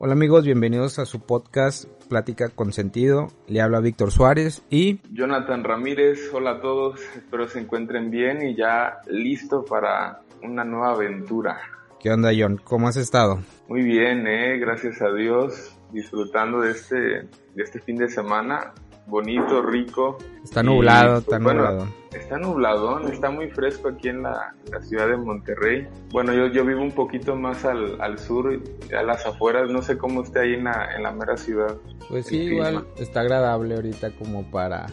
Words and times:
Hola 0.00 0.12
amigos, 0.12 0.44
bienvenidos 0.44 1.00
a 1.00 1.06
su 1.06 1.18
podcast 1.18 1.86
Plática 2.08 2.50
con 2.50 2.72
Sentido. 2.72 3.32
Le 3.48 3.60
habla 3.60 3.80
Víctor 3.80 4.12
Suárez 4.12 4.62
y 4.70 5.00
Jonathan 5.12 5.64
Ramírez. 5.64 6.30
Hola 6.32 6.52
a 6.52 6.60
todos, 6.60 7.00
espero 7.16 7.48
se 7.48 7.58
encuentren 7.58 8.08
bien 8.08 8.40
y 8.46 8.54
ya 8.54 9.00
listo 9.08 9.64
para 9.64 10.20
una 10.40 10.62
nueva 10.62 10.92
aventura. 10.92 11.58
¿Qué 11.98 12.12
onda 12.12 12.30
John? 12.32 12.60
¿Cómo 12.62 12.86
has 12.86 12.96
estado? 12.96 13.40
Muy 13.66 13.82
bien, 13.82 14.28
eh, 14.28 14.58
gracias 14.60 15.02
a 15.02 15.12
Dios, 15.12 15.76
disfrutando 15.90 16.60
de 16.60 16.70
este, 16.70 16.96
de 16.96 17.28
este 17.56 17.80
fin 17.80 17.96
de 17.96 18.08
semana 18.08 18.74
bonito, 19.08 19.62
rico. 19.62 20.18
Está 20.44 20.62
nublado, 20.62 21.16
Y, 21.16 21.18
está 21.18 21.30
pues, 21.30 21.42
bueno, 21.42 21.62
nublado. 21.62 21.88
Está 22.12 22.38
nublado, 22.38 23.08
está 23.08 23.30
muy 23.30 23.50
fresco 23.50 23.88
aquí 23.88 24.08
en 24.08 24.22
la, 24.22 24.54
la 24.70 24.80
ciudad 24.80 25.08
de 25.08 25.16
Monterrey. 25.16 25.86
Bueno, 26.10 26.32
yo, 26.32 26.46
yo 26.46 26.64
vivo 26.64 26.82
un 26.82 26.92
poquito 26.92 27.36
más 27.36 27.64
al, 27.64 28.00
al 28.00 28.18
sur, 28.18 28.60
a 28.96 29.02
las 29.02 29.26
afueras, 29.26 29.70
no 29.70 29.82
sé 29.82 29.98
cómo 29.98 30.22
esté 30.22 30.40
ahí 30.40 30.54
en 30.54 30.64
la, 30.64 30.88
en 30.96 31.02
la 31.02 31.12
mera 31.12 31.36
ciudad. 31.36 31.76
Pues 32.08 32.26
sí, 32.26 32.36
igual 32.36 32.86
está 32.96 33.20
agradable 33.20 33.74
ahorita 33.74 34.12
como 34.12 34.50
para, 34.50 34.86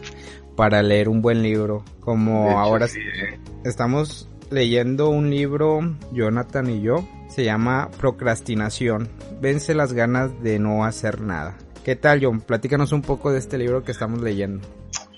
para 0.56 0.82
leer 0.84 1.08
un 1.08 1.22
buen 1.22 1.42
libro. 1.42 1.84
Como 2.02 2.50
hecho, 2.50 2.60
ahora 2.60 2.88
sí, 2.88 3.00
eh. 3.00 3.40
estamos 3.64 4.30
leyendo 4.52 5.10
un 5.10 5.30
libro, 5.30 5.80
Jonathan 6.12 6.70
y 6.70 6.82
yo, 6.82 7.08
se 7.30 7.46
llama 7.46 7.90
Procrastinación. 7.98 9.10
Vence 9.42 9.74
las 9.74 9.94
ganas 9.94 10.44
de 10.44 10.60
no 10.60 10.84
hacer 10.84 11.22
nada. 11.22 11.56
¿Qué 11.86 11.96
tal, 11.96 12.20
John? 12.20 12.42
Platícanos 12.42 12.92
un 12.94 13.04
poco 13.04 13.32
de 13.32 13.38
este 13.38 13.60
libro 13.60 13.84
que 13.84 13.92
estamos 13.92 14.20
leyendo. 14.20 14.68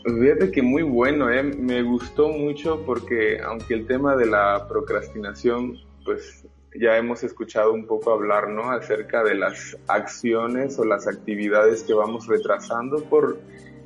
Fíjate 0.03 0.51
que 0.51 0.61
muy 0.61 0.83
bueno, 0.83 1.31
¿eh? 1.31 1.41
me 1.41 1.81
gustó 1.81 2.27
mucho 2.27 2.83
porque 2.85 3.39
aunque 3.39 3.73
el 3.73 3.87
tema 3.87 4.17
de 4.17 4.25
la 4.25 4.67
procrastinación, 4.67 5.77
pues 6.03 6.45
ya 6.77 6.97
hemos 6.97 7.23
escuchado 7.23 7.71
un 7.71 7.87
poco 7.87 8.11
hablar, 8.11 8.49
¿no? 8.49 8.69
Acerca 8.69 9.23
de 9.23 9.35
las 9.35 9.77
acciones 9.87 10.77
o 10.77 10.83
las 10.83 11.07
actividades 11.07 11.83
que 11.83 11.93
vamos 11.93 12.27
retrasando 12.27 13.01
por 13.05 13.39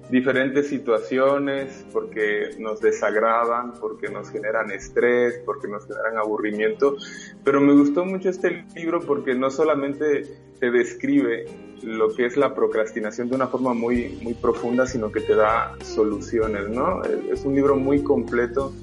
diferentes 0.10 0.68
situaciones, 0.68 1.86
porque 1.94 2.56
nos 2.58 2.82
desagradan, 2.82 3.74
porque 3.80 4.10
nos 4.10 4.32
generan 4.32 4.72
estrés, 4.72 5.40
porque 5.46 5.68
nos 5.68 5.86
generan 5.86 6.18
aburrimiento. 6.18 6.98
Pero 7.44 7.62
me 7.62 7.74
gustó 7.74 8.06
mucho 8.06 8.30
este 8.30 8.66
libro 8.76 9.02
porque 9.02 9.36
no 9.36 9.52
solamente 9.52 10.24
te 10.60 10.72
describe 10.72 11.46
lo 11.84 12.14
que 12.14 12.26
es 12.26 12.38
la 12.38 12.54
procrastinación 12.54 13.30
de 13.30 13.36
una 13.36 13.48
forma 13.48 13.74
muy, 13.74 14.20
muy 14.22 14.34
profunda, 14.34 14.86
sino 14.86 15.12
que 15.12 15.22
te 15.22 15.36
da 15.36 15.76
soluciones, 15.84 16.70
¿no? 16.70 17.04
Es 17.04 17.44
un 17.46 17.56
libro 17.56 17.76
muy 17.76 18.04
completo, 18.04 18.74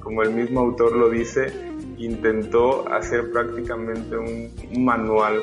como 0.00 0.22
el 0.22 0.30
mismo 0.30 0.60
autor 0.60 0.94
lo 0.96 1.10
dice, 1.10 1.52
intentó 1.98 2.88
hacer 2.88 3.30
prácticamente 3.30 4.16
un, 4.16 4.52
manual 4.84 5.42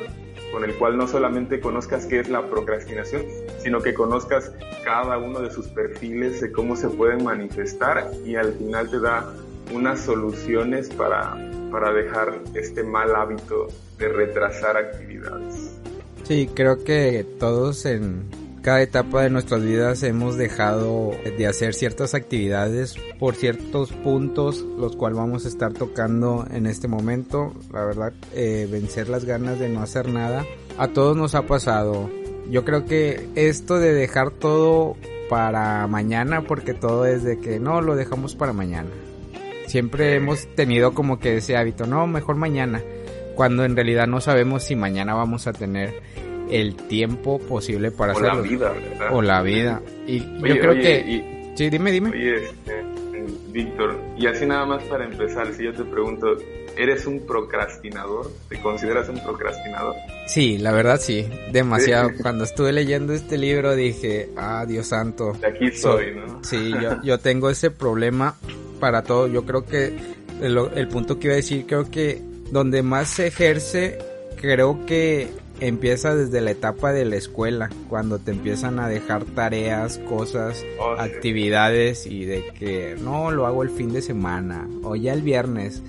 con 0.52 0.64
el 0.64 0.74
cual 0.74 0.98
no 0.98 1.08
solamente 1.08 1.60
conozcas 1.60 2.06
qué 2.06 2.20
es 2.20 2.28
la 2.28 2.46
procrastinación, 2.46 3.22
sino 3.58 3.80
que 3.80 3.94
conozcas 3.94 4.52
cada 4.84 5.18
uno 5.18 5.40
de 5.40 5.50
sus 5.50 5.68
perfiles, 5.68 6.40
de 6.40 6.52
cómo 6.52 6.76
se 6.76 6.88
pueden 6.88 7.24
manifestar 7.24 8.10
y 8.24 8.36
al 8.36 8.52
final 8.52 8.90
te 8.90 9.00
da 9.00 9.32
unas 9.72 10.00
soluciones 10.00 10.90
para, 10.90 11.36
para 11.70 11.92
dejar 11.92 12.40
este 12.54 12.84
mal 12.84 13.16
hábito 13.16 13.68
de 13.98 14.08
retrasar 14.08 14.76
actividades. 14.76 15.81
Sí, 16.24 16.48
creo 16.54 16.84
que 16.84 17.26
todos 17.38 17.84
en 17.84 18.24
cada 18.62 18.80
etapa 18.80 19.22
de 19.22 19.30
nuestras 19.30 19.62
vidas 19.62 20.04
hemos 20.04 20.36
dejado 20.36 21.10
de 21.36 21.46
hacer 21.48 21.74
ciertas 21.74 22.14
actividades 22.14 22.94
por 23.18 23.34
ciertos 23.34 23.90
puntos, 23.92 24.64
los 24.78 24.94
cuales 24.94 25.18
vamos 25.18 25.44
a 25.44 25.48
estar 25.48 25.72
tocando 25.72 26.46
en 26.48 26.66
este 26.66 26.86
momento. 26.86 27.52
La 27.72 27.84
verdad, 27.84 28.12
eh, 28.34 28.68
vencer 28.70 29.08
las 29.08 29.24
ganas 29.24 29.58
de 29.58 29.68
no 29.68 29.82
hacer 29.82 30.08
nada. 30.08 30.46
A 30.78 30.88
todos 30.88 31.16
nos 31.16 31.34
ha 31.34 31.42
pasado. 31.42 32.08
Yo 32.50 32.64
creo 32.64 32.86
que 32.86 33.28
esto 33.34 33.78
de 33.78 33.92
dejar 33.92 34.30
todo 34.30 34.96
para 35.28 35.86
mañana, 35.88 36.42
porque 36.42 36.72
todo 36.72 37.04
es 37.04 37.24
de 37.24 37.40
que 37.40 37.58
no, 37.58 37.80
lo 37.80 37.96
dejamos 37.96 38.36
para 38.36 38.52
mañana. 38.52 38.90
Siempre 39.66 40.14
hemos 40.14 40.46
tenido 40.54 40.94
como 40.94 41.18
que 41.18 41.38
ese 41.38 41.56
hábito, 41.56 41.86
no, 41.86 42.06
mejor 42.06 42.36
mañana 42.36 42.80
cuando 43.34 43.64
en 43.64 43.74
realidad 43.76 44.06
no 44.06 44.20
sabemos 44.20 44.62
si 44.64 44.76
mañana 44.76 45.14
vamos 45.14 45.46
a 45.46 45.52
tener 45.52 45.94
el 46.50 46.74
tiempo 46.76 47.38
posible 47.38 47.90
para 47.90 48.12
O 48.14 48.20
la 48.20 48.40
vida, 48.40 48.72
¿verdad? 48.72 49.08
O 49.14 49.22
la 49.22 49.42
vida. 49.42 49.80
Y 50.06 50.20
Oye, 50.20 50.54
yo 50.54 50.60
creo 50.60 50.70
oye, 50.72 50.82
que... 50.82 51.10
y- 51.10 51.42
Sí, 51.54 51.68
dime, 51.68 51.92
dime. 51.92 52.08
Oye, 52.10 52.44
este, 52.44 52.82
Víctor, 53.52 54.00
y 54.16 54.26
así 54.26 54.46
nada 54.46 54.64
más 54.64 54.82
para 54.84 55.04
empezar, 55.04 55.52
si 55.52 55.64
yo 55.64 55.72
te 55.74 55.84
pregunto, 55.84 56.26
¿eres 56.78 57.04
un 57.06 57.20
procrastinador? 57.26 58.30
¿Te 58.48 58.58
consideras 58.60 59.08
un 59.10 59.22
procrastinador? 59.22 59.94
Sí, 60.26 60.56
la 60.56 60.72
verdad 60.72 60.98
sí, 60.98 61.28
demasiado. 61.52 62.10
Cuando 62.22 62.44
estuve 62.44 62.72
leyendo 62.72 63.12
este 63.12 63.36
libro 63.36 63.76
dije, 63.76 64.30
ah, 64.38 64.64
Dios 64.66 64.86
santo. 64.86 65.34
De 65.34 65.46
aquí 65.46 65.70
soy, 65.72 66.14
¿no? 66.14 66.42
Sí, 66.42 66.72
yo, 66.80 67.02
yo 67.02 67.18
tengo 67.18 67.50
ese 67.50 67.70
problema 67.70 68.34
para 68.80 69.02
todo. 69.02 69.26
Yo 69.28 69.44
creo 69.44 69.66
que 69.66 69.94
el, 70.40 70.58
el 70.74 70.88
punto 70.88 71.18
que 71.18 71.26
iba 71.26 71.34
a 71.34 71.36
decir, 71.36 71.66
creo 71.66 71.90
que 71.90 72.22
donde 72.52 72.82
más 72.84 73.08
se 73.08 73.26
ejerce, 73.26 73.98
creo 74.40 74.86
que 74.86 75.28
empieza 75.60 76.14
desde 76.14 76.40
la 76.40 76.50
etapa 76.52 76.92
de 76.92 77.04
la 77.04 77.16
escuela, 77.16 77.70
cuando 77.88 78.18
te 78.18 78.30
empiezan 78.32 78.78
a 78.78 78.88
dejar 78.88 79.24
tareas, 79.24 79.98
cosas, 80.08 80.64
Oh, 80.78 80.94
sí. 80.96 81.02
actividades 81.02 82.06
y 82.06 82.24
de 82.24 82.44
que 82.58 82.96
no 83.00 83.30
lo 83.30 83.46
hago 83.46 83.62
el 83.62 83.70
fin 83.70 83.92
de 83.92 84.02
semana 84.02 84.68
o 84.84 84.94
ya 84.96 85.12
el 85.12 85.22
viernes 85.22 85.82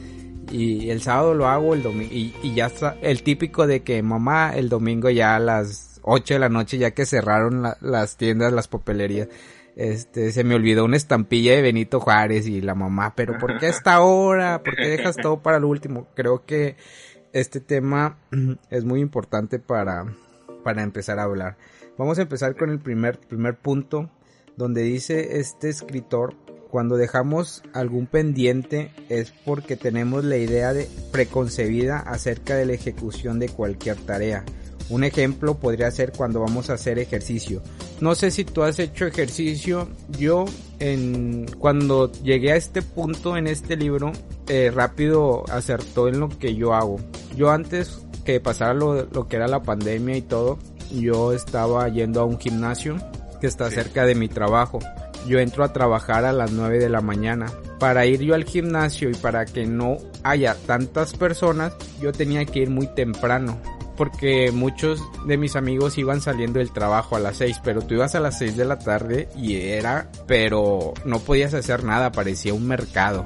y 0.52 0.90
el 0.90 1.02
sábado 1.02 1.34
lo 1.34 1.48
hago 1.48 1.74
el 1.74 1.82
domingo 1.84 2.14
y, 2.14 2.34
y 2.44 2.54
ya 2.54 2.68
está 2.68 2.96
el 3.02 3.24
típico 3.24 3.66
de 3.68 3.82
que 3.82 4.02
mamá 4.04 4.54
el 4.56 4.70
domingo 4.70 5.10
ya 5.10 5.36
a 5.36 5.40
las 5.40 6.00
8 6.04 6.36
de 6.36 6.40
la 6.40 6.50
noche 6.50 6.78
ya 6.78 6.92
que 6.92 7.06
cerraron 7.06 7.64
la- 7.64 7.78
las 7.82 8.18
tiendas, 8.18 8.54
las 8.54 8.68
papelerías. 8.68 9.28
Este, 9.76 10.32
se 10.32 10.44
me 10.44 10.56
olvidó 10.56 10.86
una 10.86 10.98
estampilla 10.98 11.54
de 11.54 11.62
Benito 11.62 12.00
Juárez 12.00 12.48
y 12.48 12.62
la 12.62 12.76
mamá, 12.76 13.16
pero 13.16 13.38
¿por 13.40 13.58
qué 13.60 13.68
a 13.68 13.70
esta 13.70 14.02
hora? 14.02 14.62
¿Por 14.64 14.76
qué 14.76 14.88
dejas 14.88 15.16
todo 15.16 15.42
para 15.42 15.58
el 15.58 15.64
último? 15.64 16.08
Creo 16.16 16.46
que 16.46 16.76
este 17.32 17.60
tema 17.60 18.18
es 18.70 18.86
muy 18.86 19.02
importante 19.02 19.60
para, 19.60 20.06
para 20.64 20.84
empezar 20.84 21.20
a 21.20 21.24
hablar. 21.24 21.58
Vamos 21.98 22.20
a 22.20 22.24
empezar 22.24 22.56
con 22.56 22.70
el 22.70 22.80
primer, 22.80 23.20
primer 23.20 23.58
punto, 23.58 24.10
donde 24.58 24.82
dice 24.84 25.40
este 25.40 25.70
escritor, 25.70 26.36
cuando 26.70 26.98
dejamos 26.98 27.62
algún 27.74 28.08
pendiente 28.08 28.92
es 29.10 29.32
porque 29.46 29.76
tenemos 29.76 30.24
la 30.24 30.38
idea 30.38 30.74
de 30.74 30.88
preconcebida 31.12 32.00
acerca 32.00 32.56
de 32.56 32.66
la 32.66 32.74
ejecución 32.74 33.38
de 33.38 33.50
cualquier 33.50 33.96
tarea. 33.98 34.44
Un 34.94 35.04
ejemplo 35.04 35.56
podría 35.56 35.90
ser 35.90 36.12
cuando 36.12 36.40
vamos 36.42 36.70
a 36.70 36.74
hacer 36.74 37.00
ejercicio. 37.00 37.64
No 38.00 38.14
sé 38.14 38.30
si 38.30 38.46
tú 38.46 38.62
has 38.62 38.78
hecho 38.78 39.08
ejercicio. 39.08 39.88
Yo, 40.20 40.46
en, 40.80 41.48
cuando 41.58 42.12
llegué 42.12 42.52
a 42.52 42.56
este 42.58 42.84
punto 42.84 43.36
en 43.36 43.48
este 43.48 43.76
libro, 43.76 44.12
eh, 44.48 44.72
rápido 44.74 45.46
acertó 45.52 46.08
en 46.08 46.20
lo 46.20 46.30
que 46.30 46.54
yo 46.54 46.76
hago. 46.76 47.00
Yo 47.36 47.50
antes 47.50 48.04
que 48.24 48.40
pasara 48.40 48.76
lo, 48.76 49.06
lo 49.06 49.28
que 49.28 49.38
era 49.38 49.48
la 49.48 49.64
pandemia 49.64 50.16
y 50.16 50.22
todo, 50.22 50.60
yo 50.92 51.34
estaba 51.34 51.90
yendo 51.90 52.22
a 52.22 52.26
un 52.26 52.40
gimnasio 52.40 52.98
que 53.42 53.48
está 53.48 53.70
Sí. 53.70 53.76
cerca 53.78 54.06
de 54.06 54.14
mi 54.14 54.28
trabajo. 54.30 54.78
Yo 55.28 55.40
entro 55.40 55.64
a 55.64 55.74
trabajar 55.74 56.24
a 56.26 56.34
las 56.34 56.52
9 56.52 56.78
de 56.78 56.90
la 56.90 57.02
mañana. 57.02 57.48
Para 57.80 58.06
ir 58.06 58.22
yo 58.22 58.36
al 58.36 58.44
gimnasio 58.44 59.10
y 59.10 59.14
para 59.16 59.46
que 59.46 59.66
no 59.66 59.98
haya 60.22 60.56
tantas 60.68 61.14
personas, 61.16 61.74
yo 62.00 62.12
tenía 62.12 62.46
que 62.46 62.60
ir 62.60 62.70
muy 62.70 62.86
temprano. 62.88 63.58
Porque 63.98 64.52
muchos 64.52 65.02
de 65.28 65.38
mis 65.38 65.56
amigos 65.56 65.98
iban 66.00 66.20
saliendo 66.22 66.60
del 66.60 66.72
trabajo 66.72 67.16
a 67.16 67.20
las 67.20 67.38
6, 67.38 67.62
pero 67.64 67.82
tú 67.82 67.94
ibas 67.94 68.16
a 68.16 68.20
las 68.20 68.40
6 68.40 68.58
de 68.58 68.66
la 68.66 68.80
tarde 68.80 69.30
y 69.38 69.56
era, 69.58 70.10
pero 70.26 70.94
no 71.06 71.20
podías 71.20 71.54
hacer 71.54 71.84
nada, 71.84 72.12
parecía 72.12 72.54
un 72.56 72.68
mercado. 72.68 73.26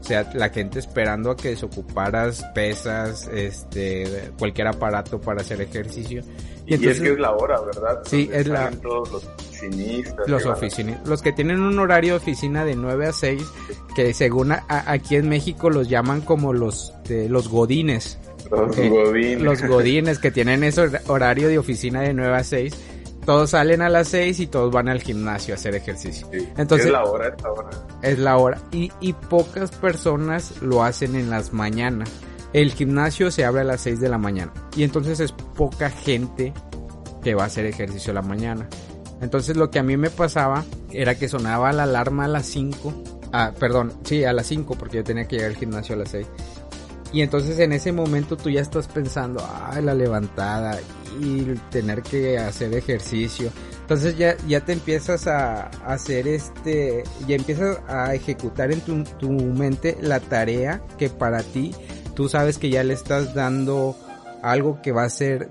O 0.00 0.04
sea, 0.08 0.28
la 0.34 0.48
gente 0.48 0.78
esperando 0.78 1.30
a 1.30 1.36
que 1.36 1.50
desocuparas 1.50 2.42
pesas, 2.54 3.28
este, 3.32 4.30
cualquier 4.38 4.68
aparato 4.68 5.20
para 5.20 5.42
hacer 5.42 5.60
ejercicio. 5.60 6.22
Y, 6.66 6.74
es 6.74 7.00
que 7.00 7.12
es 7.12 7.18
la 7.18 7.32
hora, 7.32 7.60
¿verdad? 7.60 8.00
Sí, 8.04 8.24
Donde 8.24 8.40
es 8.40 8.46
la- 8.48 8.70
todos 8.70 9.10
los 9.12 9.24
oficinistas. 9.26 10.28
los 10.28 10.46
a- 10.46 10.50
oficinistas, 10.52 11.08
los 11.08 11.22
que 11.22 11.32
tienen 11.32 11.60
un 11.60 11.78
horario 11.78 12.14
de 12.14 12.16
oficina 12.18 12.64
de 12.64 12.74
9 12.74 13.06
a 13.06 13.12
6, 13.12 13.42
que 13.94 14.12
según 14.14 14.52
a- 14.52 14.64
aquí 14.68 15.16
en 15.16 15.28
México 15.28 15.70
los 15.70 15.88
llaman 15.88 16.20
como 16.22 16.52
los, 16.52 16.92
de, 17.04 17.28
los 17.28 17.48
godines. 17.48 18.18
Los 18.50 18.76
godines. 18.76 19.42
Los 19.42 19.62
godines 19.62 20.18
que 20.18 20.30
tienen 20.30 20.64
ese 20.64 20.90
horario 21.06 21.48
de 21.48 21.58
oficina 21.58 22.00
de 22.00 22.14
9 22.14 22.36
a 22.36 22.44
6 22.44 22.74
todos 23.28 23.50
salen 23.50 23.82
a 23.82 23.90
las 23.90 24.08
6 24.08 24.40
y 24.40 24.46
todos 24.46 24.72
van 24.72 24.88
al 24.88 25.02
gimnasio 25.02 25.52
a 25.52 25.56
hacer 25.56 25.74
ejercicio. 25.74 26.26
Entonces, 26.56 26.86
es 26.86 26.92
la 26.92 27.04
hora, 27.04 27.28
es 27.28 27.42
la 27.42 27.52
hora. 27.52 27.70
Es 28.00 28.18
la 28.18 28.36
hora. 28.38 28.58
Y, 28.72 28.90
y 29.00 29.12
pocas 29.12 29.70
personas 29.70 30.62
lo 30.62 30.82
hacen 30.82 31.14
en 31.14 31.28
las 31.28 31.52
mañanas. 31.52 32.10
El 32.54 32.72
gimnasio 32.72 33.30
se 33.30 33.44
abre 33.44 33.60
a 33.60 33.64
las 33.64 33.82
6 33.82 34.00
de 34.00 34.08
la 34.08 34.16
mañana. 34.16 34.54
Y 34.74 34.82
entonces 34.82 35.20
es 35.20 35.32
poca 35.32 35.90
gente 35.90 36.54
que 37.22 37.34
va 37.34 37.42
a 37.42 37.46
hacer 37.48 37.66
ejercicio 37.66 38.12
a 38.12 38.14
la 38.14 38.22
mañana. 38.22 38.66
Entonces 39.20 39.58
lo 39.58 39.70
que 39.70 39.78
a 39.78 39.82
mí 39.82 39.98
me 39.98 40.08
pasaba 40.08 40.64
era 40.90 41.16
que 41.16 41.28
sonaba 41.28 41.70
la 41.74 41.82
alarma 41.82 42.24
a 42.24 42.28
las 42.28 42.46
5. 42.46 42.94
Ah, 43.34 43.52
perdón, 43.58 43.92
sí, 44.04 44.24
a 44.24 44.32
las 44.32 44.46
5 44.46 44.74
porque 44.78 44.96
yo 44.96 45.04
tenía 45.04 45.28
que 45.28 45.36
llegar 45.36 45.50
al 45.50 45.58
gimnasio 45.58 45.96
a 45.96 45.98
las 45.98 46.08
6. 46.12 46.26
Y 47.12 47.22
entonces 47.22 47.58
en 47.58 47.72
ese 47.72 47.92
momento 47.92 48.36
tú 48.36 48.50
ya 48.50 48.60
estás 48.60 48.86
pensando, 48.86 49.42
ay, 49.62 49.82
la 49.82 49.94
levantada 49.94 50.78
y 51.20 51.42
tener 51.70 52.02
que 52.02 52.38
hacer 52.38 52.74
ejercicio. 52.74 53.50
Entonces 53.80 54.18
ya, 54.18 54.36
ya 54.46 54.60
te 54.60 54.74
empiezas 54.74 55.26
a, 55.26 55.68
hacer 55.86 56.28
este, 56.28 57.04
ya 57.26 57.36
empiezas 57.36 57.80
a 57.88 58.14
ejecutar 58.14 58.70
en 58.70 58.82
tu, 58.82 59.02
tu, 59.18 59.30
mente 59.30 59.96
la 60.02 60.20
tarea 60.20 60.82
que 60.98 61.08
para 61.08 61.42
ti, 61.42 61.74
tú 62.14 62.28
sabes 62.28 62.58
que 62.58 62.68
ya 62.68 62.84
le 62.84 62.92
estás 62.92 63.34
dando 63.34 63.96
algo 64.42 64.82
que 64.82 64.92
va 64.92 65.04
a 65.04 65.10
ser 65.10 65.48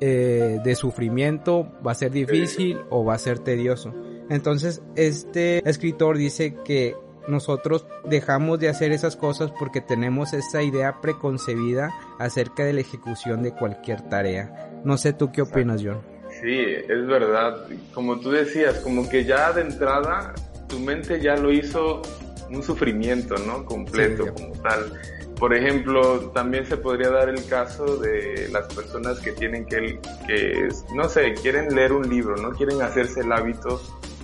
eh, 0.00 0.58
de 0.64 0.74
sufrimiento, 0.74 1.72
va 1.86 1.92
a 1.92 1.94
ser 1.94 2.10
difícil 2.10 2.78
o 2.90 3.04
va 3.04 3.14
a 3.14 3.18
ser 3.18 3.38
tedioso. 3.38 3.94
Entonces 4.28 4.82
este 4.96 5.66
escritor 5.68 6.18
dice 6.18 6.56
que 6.64 6.96
nosotros 7.28 7.86
dejamos 8.04 8.58
de 8.58 8.68
hacer 8.68 8.92
esas 8.92 9.16
cosas 9.16 9.50
porque 9.58 9.80
tenemos 9.80 10.32
esa 10.32 10.62
idea 10.62 11.00
preconcebida 11.00 11.92
acerca 12.18 12.64
de 12.64 12.72
la 12.72 12.80
ejecución 12.80 13.42
de 13.42 13.52
cualquier 13.52 14.02
tarea. 14.02 14.70
No 14.84 14.96
sé 14.96 15.12
tú 15.12 15.32
qué 15.32 15.42
opinas, 15.42 15.82
John. 15.84 16.00
Sí, 16.40 16.60
es 16.60 17.06
verdad. 17.06 17.66
Como 17.94 18.20
tú 18.20 18.30
decías, 18.30 18.78
como 18.80 19.08
que 19.08 19.24
ya 19.24 19.52
de 19.52 19.62
entrada 19.62 20.34
tu 20.68 20.78
mente 20.78 21.20
ya 21.20 21.36
lo 21.36 21.52
hizo 21.52 22.02
un 22.50 22.62
sufrimiento, 22.62 23.36
¿no? 23.38 23.64
Completo, 23.64 24.32
como 24.34 24.52
tal. 24.62 24.92
Por 25.38 25.54
ejemplo, 25.54 26.30
también 26.30 26.64
se 26.66 26.76
podría 26.76 27.10
dar 27.10 27.28
el 27.28 27.44
caso 27.46 27.98
de 27.98 28.48
las 28.50 28.72
personas 28.74 29.20
que 29.20 29.32
tienen 29.32 29.66
que, 29.66 30.00
que, 30.26 30.68
no 30.94 31.08
sé, 31.08 31.34
quieren 31.34 31.74
leer 31.74 31.92
un 31.92 32.08
libro, 32.08 32.36
no 32.36 32.52
quieren 32.52 32.80
hacerse 32.80 33.20
el 33.20 33.32
hábito 33.32 33.80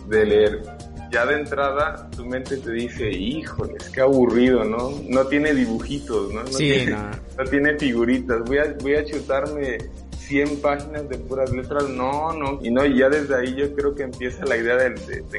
de 0.09 0.25
leer 0.25 0.63
ya 1.13 1.27
de 1.27 1.35
entrada 1.35 2.09
tu 2.17 2.25
mente 2.25 2.57
te 2.57 2.73
dice, 2.73 3.11
híjole, 3.11 3.75
es 3.79 3.91
que 3.91 4.01
aburrido, 4.01 4.65
¿no? 4.65 4.91
No 5.09 5.27
tiene 5.27 5.53
dibujitos, 5.53 6.33
¿no? 6.33 6.43
No, 6.43 6.47
sí, 6.47 6.71
tiene, 6.71 6.93
no. 6.93 7.45
tiene 7.51 7.79
figuritas. 7.79 8.43
Voy 8.45 8.59
a, 8.59 8.75
voy 8.81 8.95
a 8.95 9.05
chutarme 9.05 9.79
100 10.17 10.63
páginas 10.63 11.09
de 11.11 11.19
puras 11.19 11.53
letras. 11.53 11.89
No, 11.91 12.33
no. 12.33 12.59
Y 12.63 12.71
no, 12.71 12.85
y 12.87 12.99
ya 12.99 13.11
desde 13.11 13.37
ahí 13.37 13.55
yo 13.55 13.75
creo 13.75 13.95
que 13.95 14.05
empieza 14.05 14.47
la 14.47 14.57
idea 14.57 14.77
de, 14.77 14.95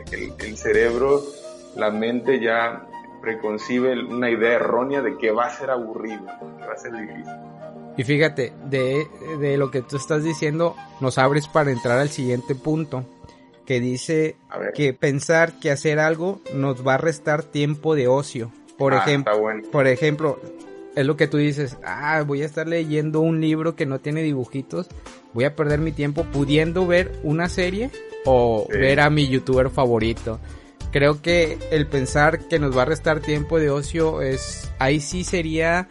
que 0.06 0.32
el, 0.46 0.58
cerebro, 0.58 1.24
la 1.76 1.90
mente 1.90 2.40
ya 2.40 2.86
preconcibe 3.22 4.00
una 4.06 4.30
idea 4.30 4.54
errónea 4.54 5.02
de 5.02 5.18
que 5.18 5.32
va 5.32 5.48
a 5.48 5.50
ser 5.50 5.72
aburrido, 5.72 6.24
que 6.60 6.66
va 6.68 6.74
a 6.74 6.78
ser 6.78 6.92
difícil. 6.92 7.34
Y 7.98 8.04
fíjate, 8.04 8.54
de, 8.70 9.08
de 9.40 9.58
lo 9.58 9.72
que 9.72 9.82
tú 9.82 9.98
estás 9.98 10.24
diciendo, 10.24 10.76
nos 11.00 11.18
abres 11.18 11.48
para 11.48 11.72
entrar 11.72 11.98
al 12.00 12.10
siguiente 12.10 12.54
punto 12.54 13.06
que 13.66 13.80
dice 13.80 14.36
que 14.74 14.94
pensar 14.94 15.60
que 15.60 15.72
hacer 15.72 16.00
algo 16.00 16.42
nos 16.54 16.86
va 16.86 16.96
a 16.96 16.98
restar 16.98 17.44
tiempo 17.44 17.96
de 17.96 18.08
ocio. 18.08 18.52
Por, 18.78 18.94
ah, 18.94 19.00
ejemplo, 19.00 19.34
por 19.72 19.88
ejemplo, 19.88 20.40
es 20.96 21.06
lo 21.06 21.16
que 21.16 21.28
tú 21.28 21.38
dices, 21.38 21.78
ah, 21.86 22.24
voy 22.26 22.42
a 22.42 22.46
estar 22.46 22.68
leyendo 22.68 23.22
un 23.22 23.40
libro 23.40 23.76
que 23.76 23.86
no 23.86 24.00
tiene 24.00 24.22
dibujitos, 24.22 24.88
voy 25.34 25.46
a 25.46 25.56
perder 25.56 25.80
mi 25.80 25.92
tiempo 25.92 26.24
pudiendo 26.26 26.86
ver 26.86 27.12
una 27.24 27.50
serie 27.50 27.92
o 28.26 28.68
ver 28.70 29.00
a 29.00 29.10
mi 29.10 29.28
youtuber 29.28 29.70
favorito. 29.70 30.40
Creo 30.92 31.22
que 31.22 31.58
el 31.72 31.88
pensar 31.88 32.48
que 32.48 32.60
nos 32.60 32.78
va 32.78 32.84
a 32.84 32.86
restar 32.86 33.20
tiempo 33.20 33.60
de 33.60 33.70
ocio 33.72 34.22
es, 34.22 34.70
ahí 34.78 35.00
sí 35.00 35.24
sería 35.24 35.88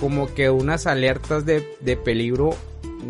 como 0.00 0.32
que 0.34 0.50
unas 0.50 0.86
alertas 0.86 1.44
de, 1.46 1.64
de 1.80 1.96
peligro 1.96 2.56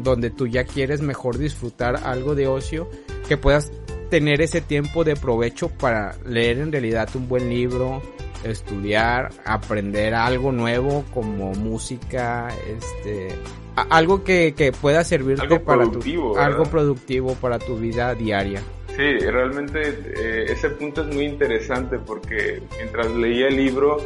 donde 0.03 0.31
tú 0.31 0.47
ya 0.47 0.65
quieres 0.65 1.01
mejor 1.01 1.39
disfrutar 1.39 2.01
algo 2.05 2.35
de 2.35 2.47
ocio 2.47 2.91
que 3.27 3.37
puedas 3.39 3.73
tener 4.15 4.41
ese 4.43 4.61
tiempo 4.61 5.03
de 5.03 5.17
provecho 5.17 5.69
para 5.69 6.15
leer 6.25 6.59
en 6.61 6.71
realidad 6.71 7.09
un 7.17 7.29
buen 7.29 7.49
libro, 7.49 8.01
estudiar, 8.45 9.33
aprender 9.45 10.15
algo 10.15 10.53
nuevo 10.53 11.05
como 11.13 11.51
música, 11.55 12.55
este, 12.65 13.35
algo 13.75 14.23
que, 14.23 14.55
que 14.57 14.71
pueda 14.71 15.03
servirte 15.03 15.59
para 15.59 15.91
tu, 15.91 16.39
algo 16.39 16.63
productivo 16.63 17.35
para 17.35 17.59
tu 17.59 17.77
vida 17.77 18.15
diaria. 18.15 18.63
Sí, 18.95 19.19
realmente 19.19 19.81
eh, 20.17 20.45
ese 20.49 20.71
punto 20.71 21.01
es 21.01 21.13
muy 21.13 21.25
interesante 21.25 21.99
porque 21.99 22.63
mientras 22.77 23.11
leía 23.11 23.49
el 23.49 23.57
libro 23.57 23.97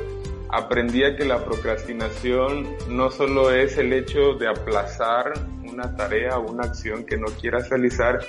aprendía 0.48 1.16
que 1.16 1.26
la 1.26 1.44
procrastinación 1.44 2.66
no 2.88 3.10
solo 3.10 3.50
es 3.50 3.76
el 3.76 3.92
hecho 3.92 4.32
de 4.38 4.48
aplazar 4.48 5.34
una 5.70 5.94
tarea 5.94 6.38
o 6.38 6.50
una 6.50 6.64
acción 6.64 7.04
que 7.04 7.18
no 7.18 7.26
quieras 7.26 7.68
realizar, 7.68 8.20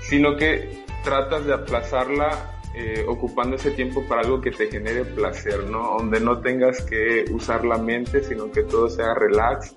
sino 0.00 0.36
que 0.36 0.89
tratas 1.02 1.44
de 1.46 1.54
aplazarla 1.54 2.56
eh, 2.72 3.04
ocupando 3.08 3.56
ese 3.56 3.72
tiempo 3.72 4.04
para 4.06 4.20
algo 4.20 4.40
que 4.40 4.52
te 4.52 4.70
genere 4.70 5.04
placer, 5.04 5.68
¿no? 5.68 5.96
Donde 5.98 6.20
no 6.20 6.40
tengas 6.40 6.80
que 6.82 7.24
usar 7.32 7.64
la 7.64 7.78
mente, 7.78 8.22
sino 8.22 8.52
que 8.52 8.62
todo 8.62 8.88
sea 8.88 9.12
relax. 9.14 9.74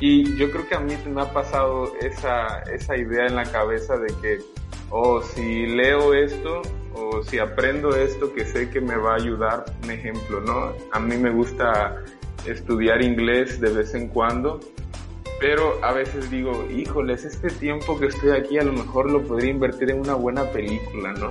Y 0.00 0.36
yo 0.36 0.50
creo 0.50 0.68
que 0.68 0.74
a 0.74 0.80
mí 0.80 0.96
me 1.06 1.22
ha 1.22 1.32
pasado 1.32 1.92
esa, 2.00 2.62
esa 2.72 2.96
idea 2.96 3.26
en 3.26 3.36
la 3.36 3.44
cabeza 3.44 3.96
de 3.96 4.12
que, 4.20 4.38
oh, 4.90 5.22
si 5.22 5.66
leo 5.66 6.12
esto 6.12 6.62
o 6.94 7.22
si 7.22 7.38
aprendo 7.38 7.94
esto 7.94 8.32
que 8.34 8.44
sé 8.44 8.68
que 8.68 8.80
me 8.80 8.96
va 8.96 9.12
a 9.12 9.16
ayudar, 9.16 9.64
un 9.84 9.92
ejemplo, 9.92 10.40
¿no? 10.40 10.72
A 10.90 10.98
mí 10.98 11.16
me 11.16 11.30
gusta 11.30 12.02
estudiar 12.46 13.00
inglés 13.00 13.60
de 13.60 13.72
vez 13.72 13.94
en 13.94 14.08
cuando 14.08 14.58
pero 15.40 15.82
a 15.84 15.92
veces 15.92 16.30
digo, 16.30 16.66
híjoles, 16.70 17.24
este 17.24 17.48
tiempo 17.48 17.98
que 17.98 18.06
estoy 18.06 18.30
aquí 18.30 18.58
a 18.58 18.64
lo 18.64 18.72
mejor 18.72 19.10
lo 19.10 19.22
podría 19.22 19.50
invertir 19.50 19.90
en 19.90 20.00
una 20.00 20.14
buena 20.14 20.50
película, 20.50 21.12
¿no? 21.12 21.30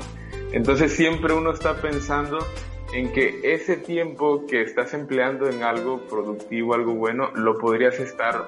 Entonces 0.52 0.92
siempre 0.94 1.34
uno 1.34 1.52
está 1.52 1.76
pensando 1.82 2.40
en 2.94 3.12
que 3.12 3.40
ese 3.44 3.78
tiempo 3.78 4.46
que 4.46 4.62
estás 4.62 4.94
empleando 4.94 5.50
en 5.50 5.64
algo 5.64 6.08
productivo, 6.08 6.76
algo 6.76 6.94
bueno, 6.94 7.32
lo 7.34 7.58
podrías 7.58 8.00
estar 8.00 8.46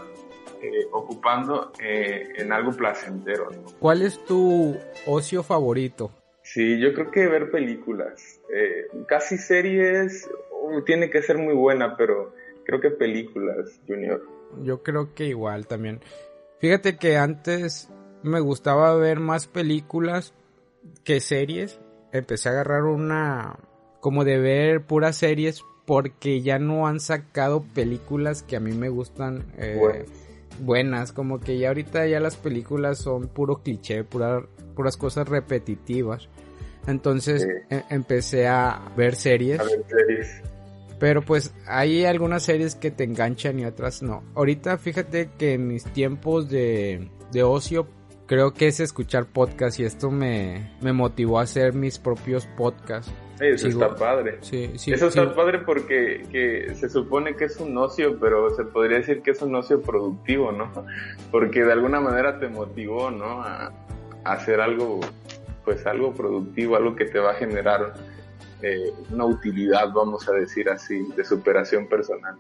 eh, 0.62 0.88
ocupando 0.92 1.72
eh, 1.82 2.30
en 2.38 2.54
algo 2.54 2.72
placentero. 2.72 3.50
¿no? 3.50 3.64
¿Cuál 3.80 4.04
es 4.04 4.24
tu 4.26 4.78
ocio 5.08 5.42
favorito? 5.42 6.12
Sí, 6.44 6.80
yo 6.80 6.94
creo 6.94 7.10
que 7.10 7.28
ver 7.28 7.50
películas. 7.50 8.40
Eh, 8.54 8.88
casi 9.08 9.38
series 9.38 10.30
tiene 10.86 11.10
que 11.10 11.24
ser 11.24 11.40
muy 11.40 11.56
buena, 11.56 11.98
pero 11.98 12.34
creo 12.66 12.80
que 12.80 12.92
películas, 12.92 13.80
Junior. 13.88 14.22
Yo 14.64 14.84
creo 14.84 15.14
que 15.14 15.26
igual 15.26 15.68
también. 15.68 16.02
Fíjate 16.60 16.98
que 16.98 17.18
antes 17.18 17.90
me 18.24 18.40
gustaba 18.40 18.96
ver 18.96 19.20
más 19.20 19.48
películas 19.48 20.34
que 21.04 21.20
series. 21.20 21.80
Empecé 22.12 22.50
a 22.50 22.54
agarrar 22.54 22.84
una 22.84 23.60
como 24.00 24.24
de 24.24 24.40
ver 24.40 24.86
puras 24.86 25.18
series 25.18 25.64
porque 25.86 26.42
ya 26.42 26.60
no 26.60 26.88
han 26.88 27.00
sacado 27.00 27.64
películas 27.74 28.44
que 28.44 28.56
a 28.56 28.60
mí 28.60 28.72
me 28.72 28.90
gustan 28.90 29.46
eh, 29.58 30.06
buenas. 30.60 31.12
Como 31.12 31.40
que 31.40 31.58
ya 31.58 31.70
ahorita 31.70 32.08
ya 32.08 32.20
las 32.20 32.36
películas 32.36 32.98
son 32.98 33.28
puro 33.28 33.62
cliché, 33.62 34.04
puras 34.04 34.98
cosas 34.98 35.28
repetitivas. 35.28 36.30
Entonces 36.88 37.48
e, 37.70 37.84
empecé 37.90 38.48
a 38.48 38.92
ver 38.96 39.16
series. 39.16 39.60
A 39.60 39.64
ver 39.64 39.84
series. 39.88 40.42
Pero 41.00 41.22
pues 41.22 41.54
hay 41.68 42.06
algunas 42.06 42.44
series 42.44 42.76
que 42.76 42.92
te 42.92 43.04
enganchan 43.04 43.60
y 43.60 43.66
otras 43.66 44.02
no. 44.02 44.24
Ahorita 44.36 44.78
fíjate 44.78 45.30
que 45.38 45.54
en 45.54 45.68
mis 45.68 45.84
tiempos 45.84 46.50
de, 46.50 47.10
de 47.32 47.44
ocio 47.44 47.88
creo 48.28 48.54
que 48.54 48.68
es 48.68 48.80
escuchar 48.80 49.26
podcasts 49.26 49.80
y 49.80 49.84
esto 49.84 50.10
me, 50.10 50.72
me 50.82 50.94
motivó 50.94 51.40
a 51.40 51.44
hacer 51.44 51.74
mis 51.74 52.00
propios 52.00 52.48
podcasts. 52.58 53.12
eso 53.40 53.68
está 53.68 53.96
padre. 53.96 54.38
Sí, 54.42 54.72
sí, 54.78 54.94
eso 54.94 55.08
está 55.08 55.34
padre 55.36 55.60
porque 55.60 56.24
que 56.32 56.74
se 56.76 56.90
supone 56.90 57.36
que 57.36 57.46
es 57.46 57.58
un 57.58 57.78
ocio, 57.78 58.18
pero 58.20 58.50
se 58.56 58.64
podría 58.64 58.98
decir 58.98 59.22
que 59.22 59.32
es 59.32 59.42
un 59.42 59.56
ocio 59.56 59.82
productivo, 59.82 60.52
¿no? 60.52 60.72
Porque 61.32 61.64
de 61.64 61.74
alguna 61.74 62.00
manera 62.00 62.40
te 62.40 62.48
motivó, 62.48 63.12
¿no? 63.12 63.44
A, 63.44 63.72
a 64.24 64.32
hacer 64.32 64.62
algo, 64.62 65.02
pues 65.64 65.86
algo 65.86 66.14
productivo, 66.14 66.76
algo 66.76 66.96
que 66.96 67.06
te 67.06 67.20
va 67.20 67.32
a 67.32 67.36
generar 67.36 67.94
eh, 68.66 68.92
una 69.12 69.26
utilidad, 69.26 69.94
vamos 69.94 70.28
a 70.28 70.32
decir 70.32 70.68
así, 70.70 71.06
de 71.16 71.24
superación 71.24 71.88
personal. 71.88 72.36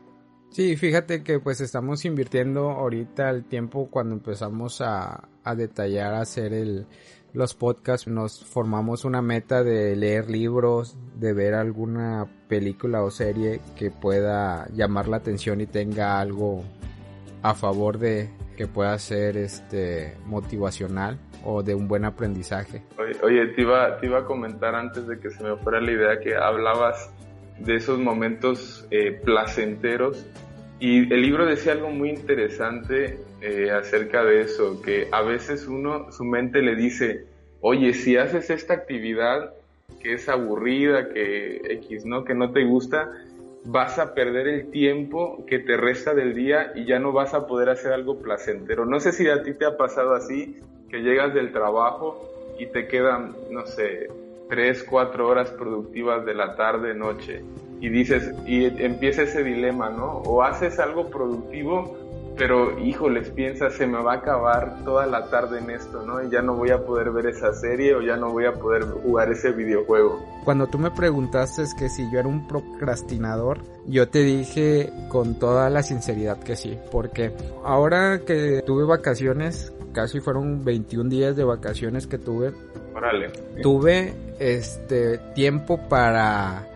Sí, 0.49 0.75
fíjate 0.75 1.21
que 1.21 1.39
pues 1.39 1.61
estamos 1.61 2.03
invirtiendo 2.03 2.71
ahorita 2.71 3.29
el 3.29 3.43
tiempo 3.43 3.89
cuando 3.91 4.15
empezamos 4.15 4.81
a, 4.81 5.27
detallar, 5.55 6.15
a 6.15 6.21
hacer 6.21 6.53
el, 6.53 6.87
los 7.33 7.53
podcasts, 7.53 8.07
nos 8.07 8.43
formamos 8.43 9.05
una 9.05 9.21
meta 9.21 9.63
de 9.63 9.95
leer 9.95 10.31
libros, 10.31 10.97
de 11.15 11.33
ver 11.33 11.53
alguna 11.53 12.25
película 12.47 13.03
o 13.03 13.11
serie 13.11 13.61
que 13.75 13.91
pueda 13.91 14.67
llamar 14.73 15.07
la 15.07 15.17
atención 15.17 15.61
y 15.61 15.67
tenga 15.67 16.19
algo 16.19 16.63
a 17.43 17.53
favor 17.53 17.99
de 17.99 18.31
que 18.57 18.65
pueda 18.65 18.97
ser 18.97 19.37
este 19.37 20.17
motivacional 20.25 21.19
o 21.43 21.63
de 21.63 21.75
un 21.75 21.87
buen 21.87 22.05
aprendizaje. 22.05 22.83
Oye, 23.23 23.53
iba, 23.57 23.97
te 23.97 24.05
iba 24.07 24.19
a 24.19 24.25
comentar 24.25 24.75
antes 24.75 25.07
de 25.07 25.19
que 25.19 25.29
se 25.29 25.43
me 25.43 25.55
fuera 25.57 25.81
la 25.81 25.91
idea 25.91 26.19
que 26.19 26.35
hablabas 26.35 27.11
de 27.59 27.75
esos 27.75 27.99
momentos 27.99 28.85
eh, 28.91 29.19
placenteros 29.23 30.25
y 30.79 31.11
el 31.13 31.21
libro 31.21 31.45
decía 31.45 31.71
algo 31.71 31.89
muy 31.89 32.09
interesante 32.09 33.17
eh, 33.41 33.71
acerca 33.71 34.23
de 34.23 34.41
eso, 34.41 34.81
que 34.81 35.07
a 35.11 35.21
veces 35.21 35.67
uno, 35.67 36.11
su 36.11 36.25
mente 36.25 36.61
le 36.61 36.75
dice, 36.75 37.25
oye, 37.61 37.93
si 37.93 38.17
haces 38.17 38.49
esta 38.49 38.73
actividad 38.73 39.53
que 40.01 40.13
es 40.13 40.27
aburrida, 40.27 41.09
que 41.09 41.61
X, 41.75 42.05
¿no? 42.05 42.25
Que 42.25 42.35
no 42.35 42.51
te 42.51 42.65
gusta, 42.65 43.09
vas 43.63 43.97
a 43.99 44.13
perder 44.13 44.47
el 44.47 44.69
tiempo 44.69 45.45
que 45.47 45.59
te 45.59 45.77
resta 45.77 46.13
del 46.13 46.35
día 46.35 46.73
y 46.75 46.85
ya 46.85 46.99
no 46.99 47.13
vas 47.13 47.33
a 47.33 47.47
poder 47.47 47.69
hacer 47.69 47.93
algo 47.93 48.19
placentero. 48.19 48.85
No 48.85 48.99
sé 48.99 49.11
si 49.13 49.27
a 49.29 49.41
ti 49.43 49.53
te 49.53 49.65
ha 49.65 49.77
pasado 49.77 50.13
así, 50.13 50.59
que 50.89 50.99
llegas 50.99 51.33
del 51.33 51.51
trabajo 51.51 52.29
y 52.57 52.67
te 52.67 52.87
quedan, 52.87 53.35
no 53.51 53.65
sé, 53.65 54.09
tres, 54.49 54.83
cuatro 54.83 55.27
horas 55.27 55.49
productivas 55.51 56.25
de 56.25 56.33
la 56.33 56.55
tarde, 56.55 56.93
noche, 56.93 57.43
y 57.81 57.89
dices, 57.89 58.31
y 58.45 58.65
empieza 58.83 59.23
ese 59.23 59.43
dilema, 59.43 59.89
¿no? 59.89 60.19
O 60.19 60.43
haces 60.43 60.79
algo 60.79 61.09
productivo 61.09 62.05
pero 62.37 62.77
híjoles, 62.79 63.29
piensa, 63.29 63.69
se 63.69 63.87
me 63.87 64.01
va 64.01 64.13
a 64.13 64.17
acabar 64.17 64.83
toda 64.83 65.05
la 65.05 65.29
tarde 65.29 65.59
en 65.59 65.69
esto, 65.69 66.05
¿no? 66.05 66.21
Y 66.23 66.29
ya 66.29 66.41
no 66.41 66.55
voy 66.55 66.69
a 66.71 66.85
poder 66.85 67.11
ver 67.11 67.27
esa 67.27 67.53
serie 67.53 67.95
o 67.95 68.01
ya 68.01 68.17
no 68.17 68.31
voy 68.31 68.45
a 68.45 68.53
poder 68.53 68.83
jugar 68.83 69.31
ese 69.31 69.51
videojuego. 69.51 70.23
Cuando 70.43 70.67
tú 70.67 70.77
me 70.77 70.91
preguntaste 70.91 71.63
que 71.77 71.89
si 71.89 72.09
yo 72.11 72.19
era 72.19 72.27
un 72.27 72.47
procrastinador, 72.47 73.59
yo 73.87 74.09
te 74.09 74.19
dije 74.19 74.91
con 75.09 75.39
toda 75.39 75.69
la 75.69 75.81
sinceridad 75.81 76.39
que 76.39 76.55
sí, 76.55 76.77
porque 76.91 77.31
ahora 77.63 78.19
que 78.25 78.61
tuve 78.65 78.83
vacaciones, 78.85 79.73
casi 79.95 80.19
fueron 80.19 80.65
21 80.65 81.09
días 81.09 81.37
de 81.37 81.45
vacaciones 81.45 82.05
que 82.05 82.17
tuve. 82.17 82.53
Tuve 83.63 84.13
este 84.39 85.17
tiempo 85.33 85.79
para 85.87 86.67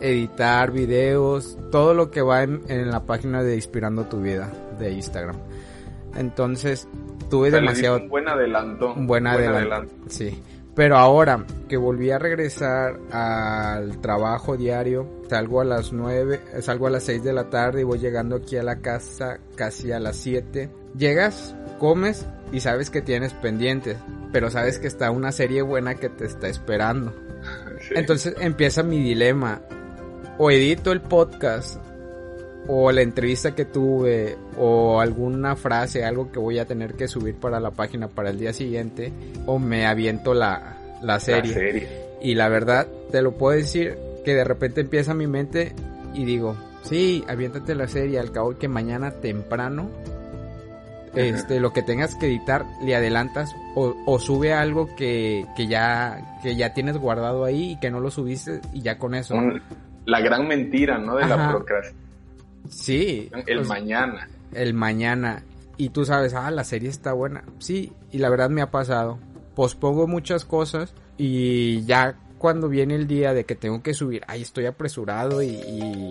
editar 0.00 0.70
videos, 0.70 1.58
todo 1.72 1.92
lo 1.92 2.10
que 2.12 2.22
va 2.22 2.44
en, 2.44 2.62
en, 2.68 2.90
la 2.90 3.00
página 3.00 3.42
de 3.42 3.56
Inspirando 3.56 4.04
tu 4.04 4.22
Vida 4.22 4.50
de 4.78 4.92
Instagram. 4.92 5.36
Entonces, 6.14 6.88
tuve 7.28 7.50
demasiado... 7.50 7.98
Un 7.98 8.08
buen 8.08 8.28
adelanto. 8.28 8.94
Un 8.94 9.06
buen, 9.08 9.26
adelanto. 9.26 9.92
Sí. 10.08 10.40
Pero 10.76 10.96
ahora 10.96 11.44
que 11.68 11.76
volví 11.76 12.10
a 12.10 12.18
regresar 12.18 12.98
al 13.10 14.00
trabajo 14.00 14.56
diario, 14.56 15.06
salgo 15.28 15.60
a 15.60 15.64
las 15.64 15.92
9, 15.92 16.40
salgo 16.60 16.86
a 16.86 16.90
las 16.90 17.02
6 17.02 17.24
de 17.24 17.32
la 17.32 17.50
tarde 17.50 17.80
y 17.80 17.84
voy 17.84 17.98
llegando 17.98 18.36
aquí 18.36 18.56
a 18.56 18.62
la 18.62 18.76
casa 18.76 19.38
casi 19.56 19.90
a 19.90 19.98
las 19.98 20.16
7. 20.16 20.70
Llegas, 20.96 21.54
comes 21.78 22.26
y 22.52 22.60
sabes 22.60 22.90
que 22.90 23.00
tienes 23.00 23.32
pendientes, 23.32 23.96
pero 24.30 24.50
sabes 24.50 24.78
que 24.78 24.86
está 24.86 25.10
una 25.10 25.32
serie 25.32 25.62
buena 25.62 25.94
que 25.94 26.08
te 26.10 26.26
está 26.26 26.48
esperando. 26.48 27.14
Entonces 27.94 28.34
empieza 28.38 28.82
mi 28.82 29.02
dilema 29.02 29.62
o 30.38 30.50
edito 30.50 30.92
el 30.92 31.00
podcast 31.00 31.78
o 32.68 32.92
la 32.92 33.02
entrevista 33.02 33.54
que 33.54 33.64
tuve 33.64 34.36
o 34.56 35.00
alguna 35.00 35.56
frase, 35.56 36.04
algo 36.04 36.30
que 36.30 36.38
voy 36.38 36.58
a 36.58 36.66
tener 36.66 36.94
que 36.94 37.08
subir 37.08 37.34
para 37.34 37.58
la 37.58 37.72
página 37.72 38.08
para 38.08 38.30
el 38.30 38.38
día 38.38 38.52
siguiente 38.52 39.12
o 39.46 39.58
me 39.58 39.86
aviento 39.86 40.34
la, 40.34 40.76
la, 41.02 41.18
serie. 41.18 41.88
Y 42.20 42.34
la 42.34 42.48
verdad, 42.48 42.86
te 43.10 43.22
lo 43.22 43.32
puedo 43.32 43.56
decir 43.56 43.96
que 44.24 44.34
de 44.34 44.44
repente 44.44 44.82
empieza 44.82 45.14
mi 45.14 45.26
mente 45.26 45.72
y 46.14 46.24
digo, 46.24 46.56
sí, 46.82 47.24
aviéntate 47.26 47.74
la 47.74 47.88
serie, 47.88 48.20
al 48.20 48.30
cabo 48.30 48.56
que 48.56 48.68
mañana 48.68 49.10
temprano 49.10 49.90
este, 51.14 51.60
lo 51.60 51.72
que 51.72 51.82
tengas 51.82 52.14
que 52.14 52.26
editar 52.26 52.64
le 52.82 52.94
adelantas 52.94 53.54
o, 53.74 53.94
o 54.06 54.18
sube 54.18 54.52
algo 54.52 54.94
que, 54.96 55.46
que, 55.56 55.66
ya, 55.66 56.38
que 56.42 56.56
ya 56.56 56.74
tienes 56.74 56.96
guardado 56.96 57.44
ahí 57.44 57.72
y 57.72 57.80
que 57.80 57.90
no 57.90 58.00
lo 58.00 58.10
subiste 58.10 58.60
y 58.72 58.82
ya 58.82 58.98
con 58.98 59.14
eso 59.14 59.34
la 60.04 60.20
gran 60.20 60.46
mentira, 60.48 60.98
¿no? 60.98 61.16
De 61.16 61.26
la 61.26 61.50
procrastinación. 61.50 62.02
Sí. 62.68 63.30
El 63.46 63.58
pues, 63.58 63.68
mañana. 63.68 64.28
El 64.52 64.74
mañana. 64.74 65.42
Y 65.76 65.90
tú 65.90 66.04
sabes, 66.04 66.34
ah, 66.34 66.50
la 66.50 66.64
serie 66.64 66.88
está 66.88 67.12
buena. 67.12 67.44
Sí, 67.58 67.92
y 68.10 68.18
la 68.18 68.28
verdad 68.28 68.50
me 68.50 68.62
ha 68.62 68.70
pasado. 68.70 69.18
Pospongo 69.54 70.06
muchas 70.06 70.44
cosas 70.44 70.94
y 71.18 71.84
ya 71.84 72.16
cuando 72.42 72.68
viene 72.68 72.96
el 72.96 73.06
día 73.06 73.32
de 73.32 73.44
que 73.44 73.54
tengo 73.54 73.84
que 73.84 73.94
subir, 73.94 74.24
ahí 74.26 74.42
estoy 74.42 74.66
apresurado 74.66 75.44
y, 75.44 76.10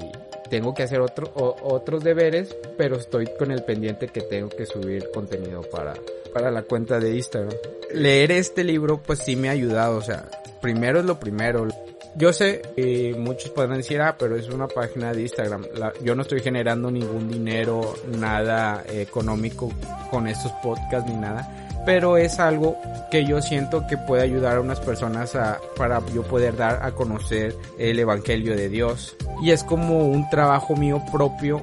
tengo 0.50 0.74
que 0.74 0.84
hacer 0.84 1.00
otro, 1.00 1.32
otros 1.34 2.04
deberes, 2.04 2.56
pero 2.78 2.98
estoy 2.98 3.30
con 3.40 3.52
el 3.52 3.64
pendiente 3.64 4.08
que 4.08 4.20
tengo 4.22 4.50
que 4.50 4.66
subir 4.66 5.10
contenido 5.14 5.62
para, 5.62 5.94
para 6.34 6.52
la 6.52 6.64
cuenta 6.64 7.00
de 7.00 7.16
Instagram. 7.16 7.54
Leer 7.94 8.32
este 8.32 8.66
libro 8.66 9.02
pues 9.02 9.20
sí 9.20 9.38
me 9.38 9.48
ha 9.48 9.52
ayudado, 9.52 9.98
o 9.98 10.02
sea, 10.02 10.30
primero 10.62 11.00
es 11.00 11.06
lo 11.06 11.20
primero. 11.20 11.68
Yo 12.16 12.34
sé, 12.34 12.62
que 12.76 13.16
muchos 13.18 13.52
pueden 13.52 13.78
decir, 13.78 14.02
ah, 14.02 14.18
pero 14.20 14.36
es 14.36 14.50
una 14.50 14.68
página 14.68 15.14
de 15.14 15.22
Instagram. 15.22 15.66
yo 16.04 16.16
no 16.16 16.22
estoy 16.24 16.42
generando 16.42 16.92
ningún 16.92 17.30
dinero, 17.30 17.94
nada 18.20 18.84
económico 18.90 19.72
con 20.10 20.28
estos 20.28 20.52
podcasts 20.64 21.10
ni 21.10 21.16
nada. 21.16 21.71
Pero 21.86 22.18
es 22.18 22.40
algo 22.40 22.78
que 23.10 23.26
yo 23.26 23.42
siento 23.42 23.86
que 23.88 23.98
puede 23.98 24.24
ayudar 24.24 24.58
a 24.58 24.62
unas 24.62 24.80
personas 24.80 25.36
a, 25.36 25.60
para 25.76 26.02
yo 26.14 26.24
poder 26.24 26.56
dar 26.56 26.84
a 26.84 26.92
conocer 26.92 27.56
el 27.78 28.00
Evangelio 28.00 28.56
de 28.56 28.70
Dios. 28.70 29.16
Y 29.42 29.52
es 29.52 29.64
como 29.64 30.06
un 30.08 30.30
trabajo 30.30 30.76
mío 30.76 31.02
propio 31.12 31.62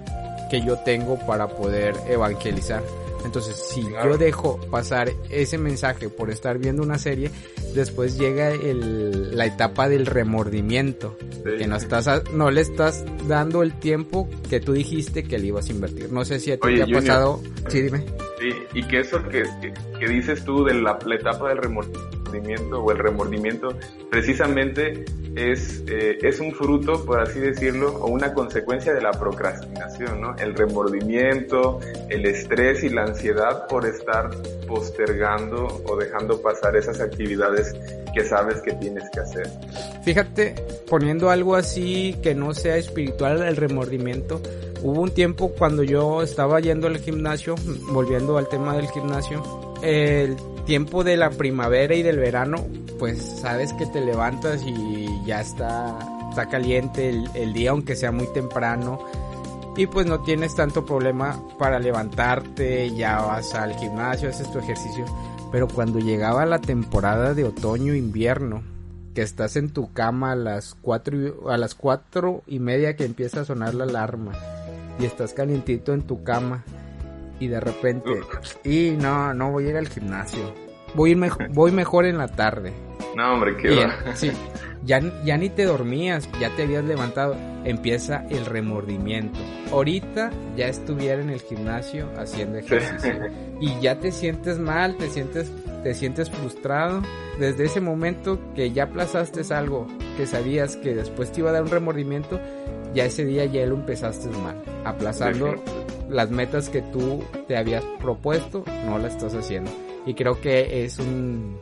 que 0.51 0.61
yo 0.63 0.79
tengo 0.79 1.19
para 1.21 1.49
poder 1.49 1.95
evangelizar. 2.09 2.83
Entonces, 3.25 3.57
si 3.57 3.83
yo 3.83 4.17
dejo 4.17 4.59
pasar 4.71 5.11
ese 5.31 5.59
mensaje 5.59 6.09
por 6.09 6.31
estar 6.31 6.59
viendo 6.59 6.83
una 6.83 6.99
serie, 6.99 7.31
después 7.75 8.19
llega 8.19 8.51
el, 8.51 9.37
la 9.37 9.47
etapa 9.47 9.89
del 9.89 10.07
remordimiento, 10.07 11.17
que 11.45 11.67
no 11.67 11.77
estás 11.77 12.09
no 12.33 12.51
le 12.51 12.61
estás 12.61 13.05
dando 13.27 13.63
el 13.63 13.73
tiempo 13.79 14.29
que 14.49 14.61
tú 14.61 14.73
dijiste 14.73 15.25
que 15.25 15.39
le 15.39 15.49
ibas 15.49 15.69
a 15.69 15.73
invertir. 15.73 16.13
No 16.13 16.25
sé 16.25 16.41
si 16.41 16.53
a 16.53 16.59
ti 16.59 16.75
te 16.75 16.83
ha 16.83 16.87
pasado. 16.87 17.41
Sí, 17.69 17.83
dime. 17.83 18.05
Sí, 18.39 18.51
y 18.75 18.87
que 18.87 19.01
eso 19.01 19.23
que, 19.29 19.43
que, 19.99 20.09
dices 20.09 20.45
tú 20.45 20.65
de 20.65 20.75
la, 20.75 20.99
la 21.05 21.15
etapa 21.17 21.49
del 21.49 21.59
remordimiento 21.59 22.81
o 22.83 22.93
el 22.93 22.99
remordimiento 22.99 23.77
precisamente 24.11 25.05
es, 25.35 25.85
eh, 25.87 26.19
es 26.23 26.41
un 26.41 26.53
fruto, 26.53 27.05
por 27.05 27.21
así 27.21 27.39
decirlo, 27.39 27.95
o 27.97 28.09
una 28.09 28.35
consecuencia 28.35 28.93
de 28.93 29.01
la 29.01 29.13
procrastinación, 29.13 30.21
¿no? 30.21 30.37
El 30.37 30.55
remordimiento, 30.55 31.81
el 32.09 32.27
estrés 32.27 32.83
y 32.83 32.89
la 32.89 33.05
ansiedad 33.05 33.67
por 33.69 33.87
estar 33.87 34.31
postergando 34.67 35.67
o 35.87 35.97
dejando 35.97 36.41
pasar 36.43 36.77
esas 36.77 37.01
actividades 37.01 37.68
que 38.15 38.25
sabes 38.25 38.61
que 38.63 38.73
tienes 38.75 39.05
que 39.11 39.21
hacer. 39.21 39.51
Fíjate, 40.03 40.55
poniendo 40.89 41.31
algo 41.31 41.55
así 41.55 42.17
que 42.23 42.35
no 42.35 42.55
sea 42.55 42.77
espiritual, 42.77 43.43
el 43.43 43.57
remordimiento, 43.57 44.41
hubo 44.83 45.03
un 45.03 45.11
tiempo 45.11 45.51
cuando 45.51 45.83
yo 45.83 46.23
estaba 46.23 46.61
yendo 46.61 46.87
al 46.87 46.99
gimnasio, 46.99 47.55
volviendo 47.93 48.39
al 48.39 48.49
tema 48.49 48.77
del 48.77 48.89
gimnasio, 48.89 49.43
el 49.83 50.37
tiempo 50.67 51.05
de 51.05 51.17
la 51.17 51.31
primavera 51.31 51.95
y 51.95 52.03
del 52.03 52.19
verano, 52.19 52.67
pues 52.99 53.23
sabes 53.23 53.73
que 53.75 53.87
te 53.87 54.01
levantas 54.01 54.63
y 54.67 55.07
ya 55.25 55.41
está, 55.41 55.99
está 56.31 56.47
caliente 56.47 57.09
el, 57.35 57.53
día, 57.53 57.71
aunque 57.71 57.97
sea 57.97 58.13
muy 58.13 58.27
temprano. 58.33 58.99
Y 59.77 59.87
pues 59.87 60.07
no 60.07 60.21
tienes 60.23 60.57
tanto 60.57 60.85
problema 60.85 61.41
para 61.57 61.79
levantarte, 61.79 62.93
ya 62.95 63.21
vas 63.21 63.55
al 63.55 63.77
gimnasio, 63.77 64.29
haces 64.29 64.51
tu 64.51 64.59
ejercicio. 64.59 65.05
Pero 65.51 65.69
cuando 65.69 65.99
llegaba 65.99 66.45
la 66.47 66.61
temporada 66.61 67.35
de 67.35 67.45
otoño, 67.45 67.95
invierno, 67.95 68.63
que 69.15 69.23
estás 69.23 69.57
en 69.57 69.71
tu 69.71 69.93
cama 69.93 70.33
a 70.33 70.37
las 70.37 70.75
cuatro, 70.75 71.51
a 71.51 71.57
las 71.57 71.75
cuatro 71.75 72.43
y 72.47 72.59
media 72.59 72.97
que 72.97 73.05
empieza 73.05 73.41
a 73.41 73.45
sonar 73.45 73.75
la 73.75 73.85
alarma 73.85 74.33
y 75.01 75.05
estás 75.07 75.33
calientito 75.33 75.95
en 75.95 76.03
tu 76.03 76.23
cama 76.23 76.65
y 77.41 77.49
de 77.49 77.61
repente, 77.61 78.11
y 78.65 78.91
no, 78.91 79.33
no 79.33 79.53
voy 79.53 79.67
a 79.67 79.71
ir 79.71 79.77
al 79.77 79.89
gimnasio. 79.89 80.53
Voy, 80.95 81.13
ir 81.13 81.19
voy 81.51 81.71
mejor 81.73 82.05
en 82.07 82.19
la 82.19 82.29
tarde. 82.29 82.73
No, 83.17 83.35
hombre, 83.35 83.57
qué 83.57 83.75
va. 83.75 84.17
Sí, 84.17 84.31
ya, 84.85 85.01
ya 85.25 85.37
ni 85.37 85.49
te 85.49 85.65
dormías, 85.65 86.29
ya 86.41 86.55
te 86.55 86.63
habías 86.63 86.85
levantado. 86.85 87.37
Empieza 87.65 88.25
el 88.31 88.47
remordimiento. 88.47 89.39
Ahorita 89.73 90.31
ya 90.57 90.69
estuviera 90.69 91.21
en 91.21 91.31
el 91.31 91.41
gimnasio 91.41 92.09
haciendo 92.17 92.59
ejercicio. 92.59 93.15
Y 93.61 93.81
ya 93.81 93.99
te 93.99 94.13
sientes 94.13 94.61
mal, 94.61 94.97
te 94.97 95.11
sientes, 95.11 95.51
te 95.83 95.93
sientes 95.93 96.31
frustrado. 96.31 97.03
Desde 97.41 97.65
ese 97.65 97.81
momento 97.81 98.39
que 98.55 98.71
ya 98.71 98.85
aplazaste 98.85 99.43
algo 99.53 99.89
que 100.17 100.27
sabías 100.27 100.77
que 100.77 100.95
después 100.95 101.33
te 101.33 101.41
iba 101.41 101.51
a 101.51 101.55
dar 101.55 101.65
un 101.65 101.71
remordimiento, 101.71 102.41
ya 102.95 103.05
ese 103.05 103.25
día 103.25 103.47
ya 103.47 103.67
lo 103.67 103.75
empezaste 103.75 104.29
mal. 104.29 104.63
Aplazando 104.85 105.57
las 106.09 106.31
metas 106.31 106.69
que 106.69 106.83
tú 106.83 107.25
te 107.49 107.57
habías 107.57 107.85
propuesto, 108.01 108.65
no 108.87 108.99
las 108.99 109.15
estás 109.15 109.35
haciendo. 109.35 109.71
Y 110.07 110.15
creo 110.15 110.41
que 110.41 110.85
es 110.85 110.99
un, 110.99 111.59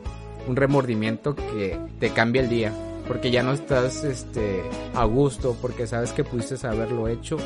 un 0.47 0.55
remordimiento 0.55 1.35
que 1.35 1.77
te 1.99 2.09
cambia 2.11 2.41
el 2.41 2.49
día. 2.49 2.71
Porque 3.07 3.31
ya 3.31 3.43
no 3.43 3.53
estás 3.53 4.03
este, 4.03 4.61
a 4.93 5.05
gusto, 5.05 5.55
porque 5.61 5.87
sabes 5.87 6.11
que 6.11 6.23
pudiste 6.23 6.55
haberlo 6.67 7.07
hecho, 7.07 7.37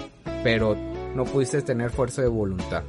pero 0.43 0.75
no 1.15 1.25
pudiste 1.25 1.61
tener 1.61 1.91
fuerza 1.91 2.21
de 2.21 2.27
voluntad. 2.27 2.83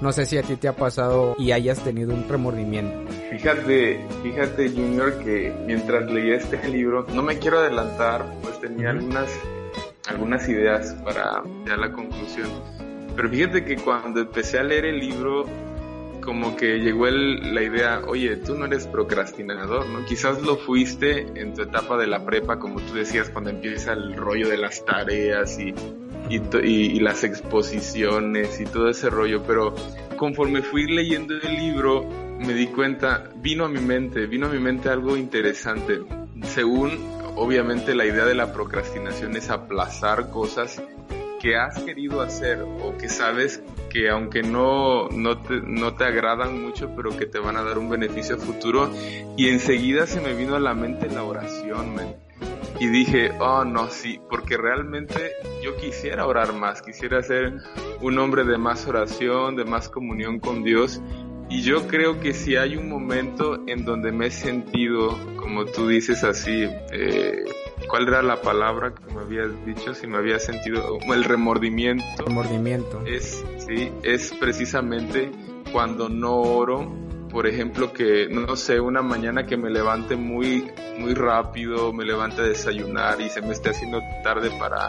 No 0.00 0.12
sé 0.12 0.26
si 0.26 0.36
a 0.36 0.42
ti 0.42 0.56
te 0.56 0.68
ha 0.68 0.74
pasado 0.74 1.36
y 1.38 1.52
hayas 1.52 1.82
tenido 1.84 2.12
un 2.12 2.28
remordimiento. 2.28 3.12
Fíjate, 3.30 4.04
fíjate 4.22 4.68
Junior 4.70 5.18
que 5.22 5.54
mientras 5.66 6.10
leía 6.10 6.36
este 6.36 6.68
libro, 6.68 7.06
no 7.14 7.22
me 7.22 7.38
quiero 7.38 7.60
adelantar, 7.60 8.24
pues 8.42 8.60
tenía 8.60 8.90
algunas, 8.90 9.30
algunas 10.08 10.48
ideas 10.48 10.94
para 11.04 11.42
ya 11.66 11.76
la 11.76 11.92
conclusión. 11.92 12.48
Pero 13.14 13.28
fíjate 13.28 13.64
que 13.64 13.76
cuando 13.76 14.20
empecé 14.20 14.58
a 14.58 14.64
leer 14.64 14.86
el 14.86 14.98
libro, 14.98 15.46
como 16.22 16.56
que 16.56 16.78
llegó 16.78 17.06
el, 17.06 17.54
la 17.54 17.62
idea, 17.62 18.02
oye, 18.06 18.36
tú 18.36 18.54
no 18.54 18.64
eres 18.64 18.86
procrastinador, 18.86 19.88
¿no? 19.88 20.04
Quizás 20.06 20.40
lo 20.42 20.56
fuiste 20.56 21.26
en 21.34 21.52
tu 21.52 21.62
etapa 21.62 21.98
de 21.98 22.06
la 22.06 22.24
prepa, 22.24 22.58
como 22.58 22.80
tú 22.80 22.94
decías, 22.94 23.28
cuando 23.28 23.50
empieza 23.50 23.92
el 23.92 24.16
rollo 24.16 24.48
de 24.48 24.56
las 24.56 24.84
tareas 24.84 25.58
y, 25.58 25.74
y, 26.30 26.40
y, 26.62 27.00
las 27.00 27.24
exposiciones 27.24 28.60
y 28.60 28.64
todo 28.64 28.88
ese 28.88 29.10
rollo, 29.10 29.42
pero 29.46 29.74
conforme 30.16 30.62
fui 30.62 30.86
leyendo 30.86 31.34
el 31.34 31.54
libro, 31.54 32.08
me 32.38 32.54
di 32.54 32.68
cuenta, 32.68 33.30
vino 33.36 33.64
a 33.64 33.68
mi 33.68 33.80
mente, 33.80 34.26
vino 34.26 34.46
a 34.46 34.50
mi 34.50 34.58
mente 34.58 34.88
algo 34.88 35.16
interesante. 35.16 36.00
Según, 36.42 36.90
obviamente, 37.36 37.94
la 37.94 38.06
idea 38.06 38.24
de 38.24 38.34
la 38.34 38.52
procrastinación 38.52 39.36
es 39.36 39.50
aplazar 39.50 40.30
cosas 40.30 40.82
que 41.40 41.56
has 41.56 41.82
querido 41.82 42.22
hacer 42.22 42.62
o 42.62 42.96
que 42.96 43.08
sabes 43.08 43.62
que 43.92 44.08
aunque 44.08 44.42
no, 44.42 45.08
no, 45.10 45.38
te, 45.38 45.60
no 45.60 45.94
te 45.94 46.04
agradan 46.04 46.62
mucho, 46.62 46.90
pero 46.96 47.16
que 47.16 47.26
te 47.26 47.38
van 47.38 47.56
a 47.56 47.62
dar 47.62 47.78
un 47.78 47.90
beneficio 47.90 48.38
futuro. 48.38 48.90
Y 49.36 49.48
enseguida 49.48 50.06
se 50.06 50.20
me 50.20 50.32
vino 50.34 50.56
a 50.56 50.60
la 50.60 50.74
mente 50.74 51.08
la 51.08 51.24
oración, 51.24 51.96
Y 52.80 52.86
dije, 52.88 53.32
oh 53.38 53.64
no, 53.64 53.88
sí, 53.90 54.18
porque 54.30 54.56
realmente 54.56 55.32
yo 55.62 55.76
quisiera 55.76 56.26
orar 56.26 56.54
más, 56.54 56.80
quisiera 56.80 57.22
ser 57.22 57.52
un 58.00 58.18
hombre 58.18 58.44
de 58.44 58.56
más 58.56 58.86
oración, 58.86 59.56
de 59.56 59.64
más 59.64 59.90
comunión 59.90 60.40
con 60.40 60.64
Dios. 60.64 61.02
Y 61.50 61.60
yo 61.60 61.86
creo 61.86 62.18
que 62.18 62.32
si 62.32 62.56
hay 62.56 62.76
un 62.76 62.88
momento 62.88 63.62
en 63.66 63.84
donde 63.84 64.10
me 64.10 64.28
he 64.28 64.30
sentido, 64.30 65.18
como 65.36 65.66
tú 65.66 65.86
dices 65.86 66.24
así, 66.24 66.66
eh, 66.92 67.44
¿Cuál 67.92 68.08
era 68.08 68.22
la 68.22 68.40
palabra 68.40 68.94
que 68.94 69.14
me 69.14 69.20
habías 69.20 69.66
dicho? 69.66 69.92
Si 69.92 70.06
me 70.06 70.16
había 70.16 70.38
sentido 70.38 70.98
el 71.12 71.24
remordimiento. 71.24 72.24
Remordimiento. 72.24 73.02
Es, 73.04 73.44
sí, 73.58 73.92
es 74.02 74.32
precisamente 74.40 75.30
cuando 75.72 76.08
no 76.08 76.36
oro. 76.36 76.90
Por 77.28 77.46
ejemplo, 77.46 77.92
que 77.92 78.28
no 78.30 78.56
sé, 78.56 78.80
una 78.80 79.02
mañana 79.02 79.44
que 79.44 79.58
me 79.58 79.68
levante 79.68 80.16
muy, 80.16 80.70
muy 80.98 81.12
rápido, 81.12 81.92
me 81.92 82.06
levante 82.06 82.40
a 82.40 82.44
desayunar 82.44 83.20
y 83.20 83.28
se 83.28 83.42
me 83.42 83.52
esté 83.52 83.68
haciendo 83.68 84.00
tarde 84.24 84.50
para 84.58 84.88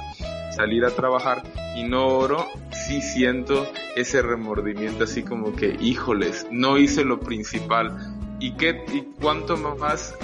salir 0.56 0.86
a 0.86 0.90
trabajar 0.92 1.44
y 1.76 1.84
no 1.84 2.08
oro, 2.08 2.48
sí 2.72 3.02
siento 3.02 3.68
ese 3.98 4.22
remordimiento 4.22 5.04
así 5.04 5.24
como 5.24 5.54
que, 5.58 5.76
híjoles, 5.78 6.48
no 6.52 6.78
hice 6.78 7.04
lo 7.04 7.20
principal. 7.20 7.98
¿Y 8.40 8.54
qué, 8.54 8.86
y 8.94 9.02
cuánto 9.20 9.58
más 9.58 10.16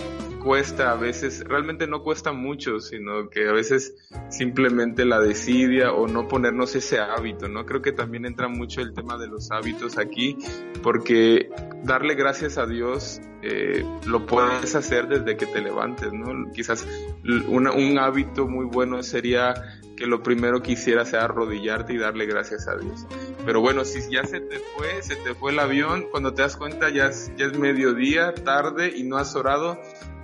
cuesta 0.50 0.90
a 0.90 0.96
veces, 0.96 1.44
realmente 1.48 1.86
no 1.86 2.02
cuesta 2.02 2.32
mucho, 2.32 2.80
sino 2.80 3.30
que 3.30 3.48
a 3.48 3.52
veces 3.52 3.94
simplemente 4.30 5.06
la 5.06 5.20
desidia 5.20 5.94
o 5.94 6.08
no 6.08 6.28
ponernos 6.28 6.74
ese 6.74 6.98
hábito, 6.98 7.48
¿no? 7.48 7.68
Creo 7.68 7.84
que 7.84 7.92
también 7.92 8.26
entra 8.26 8.48
mucho 8.48 8.82
el 8.82 8.96
tema 8.96 9.20
de 9.20 9.28
los 9.28 9.52
hábitos 9.52 10.00
aquí, 10.00 10.40
porque 10.82 11.52
darle 11.84 12.16
gracias 12.16 12.58
a 12.58 12.66
Dios 12.66 13.22
eh, 13.44 13.86
lo 14.08 14.26
puedes 14.26 14.74
hacer 14.74 15.08
desde 15.08 15.38
que 15.38 15.46
te 15.46 15.62
levantes, 15.62 16.12
¿no? 16.12 16.52
Quizás 16.52 16.88
un 17.24 18.00
hábito 18.00 18.48
muy 18.48 18.66
bueno 18.66 19.04
sería 19.04 19.54
que 20.00 20.08
lo 20.08 20.24
primero 20.24 20.64
que 20.64 20.72
hicieras 20.72 21.10
sea 21.10 21.26
arrodillarte 21.26 21.94
y 21.94 21.98
darle 21.98 22.26
gracias 22.26 22.68
a 22.68 22.76
Dios. 22.76 23.06
Pero 23.46 23.62
bueno, 23.62 23.84
si 23.84 24.00
ya 24.10 24.24
se 24.24 24.40
te 24.40 24.58
fue, 24.60 25.04
se 25.04 25.16
te 25.18 25.36
fue 25.36 25.52
el 25.52 25.60
avión, 25.60 26.08
cuando 26.10 26.34
te 26.34 26.42
das 26.42 26.56
cuenta 26.56 26.90
ya 26.90 27.08
es, 27.08 27.32
ya 27.38 27.46
es 27.46 27.58
mediodía, 27.60 28.34
tarde 28.34 28.94
y 28.96 29.04
no 29.04 29.18
has 29.18 29.36
orado, 29.36 29.78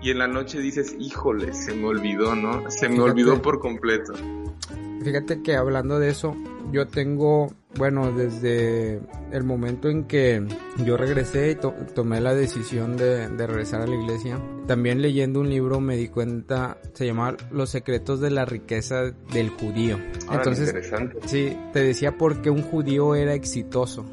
y 0.06 0.12
en 0.12 0.20
la 0.20 0.28
noche 0.28 0.60
dices, 0.60 0.96
híjole, 1.00 1.52
se 1.56 1.74
me 1.74 1.88
olvidó, 1.88 2.36
¿no? 2.36 2.70
Se 2.70 2.88
me 2.88 3.00
olvidó 3.00 3.42
por 3.42 3.58
completo. 3.58 4.14
Fíjate 5.04 5.42
que 5.42 5.56
hablando 5.56 5.98
de 5.98 6.10
eso, 6.10 6.38
yo 6.72 6.86
tengo, 6.86 7.52
bueno, 7.76 8.12
desde 8.12 9.02
el 9.32 9.44
momento 9.44 9.90
en 9.90 10.04
que 10.04 10.46
yo 10.86 10.96
regresé 10.96 11.52
y 11.52 11.56
tomé 11.96 12.22
la 12.22 12.36
decisión 12.36 12.98
de, 12.98 13.30
regresar 13.30 13.82
a 13.82 13.88
la 13.88 13.96
iglesia, 13.96 14.40
también 14.68 15.02
leyendo 15.02 15.40
un 15.40 15.50
libro 15.50 15.80
me 15.80 15.98
di 15.98 16.10
cuenta, 16.10 16.78
se 16.94 17.08
llama 17.08 17.36
Los 17.50 17.72
secretos 17.72 18.20
de 18.20 18.30
la 18.30 18.46
riqueza 18.46 19.06
del 19.34 19.50
judío. 19.50 20.00
Entonces, 20.32 20.72
sí, 21.26 21.58
te 21.74 21.80
decía 21.80 22.16
por 22.16 22.44
qué 22.44 22.52
un 22.52 22.62
judío 22.62 23.16
era 23.16 23.34
exitoso. 23.34 24.06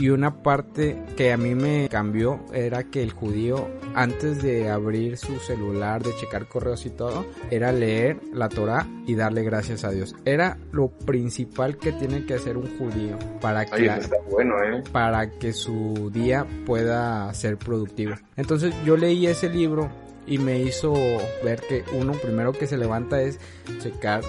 Y 0.00 0.08
una 0.08 0.42
parte 0.42 0.98
que 1.14 1.30
a 1.30 1.36
mí 1.36 1.54
me 1.54 1.86
cambió 1.90 2.40
era 2.54 2.84
que 2.84 3.02
el 3.02 3.12
judío, 3.12 3.68
antes 3.94 4.42
de 4.42 4.70
abrir 4.70 5.18
su 5.18 5.38
celular, 5.40 6.02
de 6.02 6.16
checar 6.16 6.48
correos 6.48 6.86
y 6.86 6.90
todo, 6.90 7.26
era 7.50 7.70
leer 7.70 8.18
la 8.32 8.48
Torah 8.48 8.86
y 9.06 9.14
darle 9.14 9.42
gracias 9.42 9.84
a 9.84 9.90
Dios. 9.90 10.16
Era 10.24 10.56
lo 10.72 10.88
principal 10.88 11.76
que 11.76 11.92
tiene 11.92 12.24
que 12.24 12.32
hacer 12.32 12.56
un 12.56 12.78
judío 12.78 13.18
para 13.42 13.66
que, 13.66 13.88
¿eh? 13.88 14.82
para 14.90 15.28
que 15.32 15.52
su 15.52 16.10
día 16.10 16.46
pueda 16.64 17.32
ser 17.34 17.58
productivo. 17.58 18.14
Entonces 18.38 18.74
yo 18.86 18.96
leí 18.96 19.26
ese 19.26 19.50
libro 19.50 19.90
y 20.26 20.38
me 20.38 20.60
hizo 20.60 20.94
ver 21.44 21.60
que 21.68 21.84
uno 21.92 22.12
primero 22.12 22.52
que 22.52 22.66
se 22.66 22.78
levanta 22.78 23.20
es 23.20 23.38
checar 23.82 24.22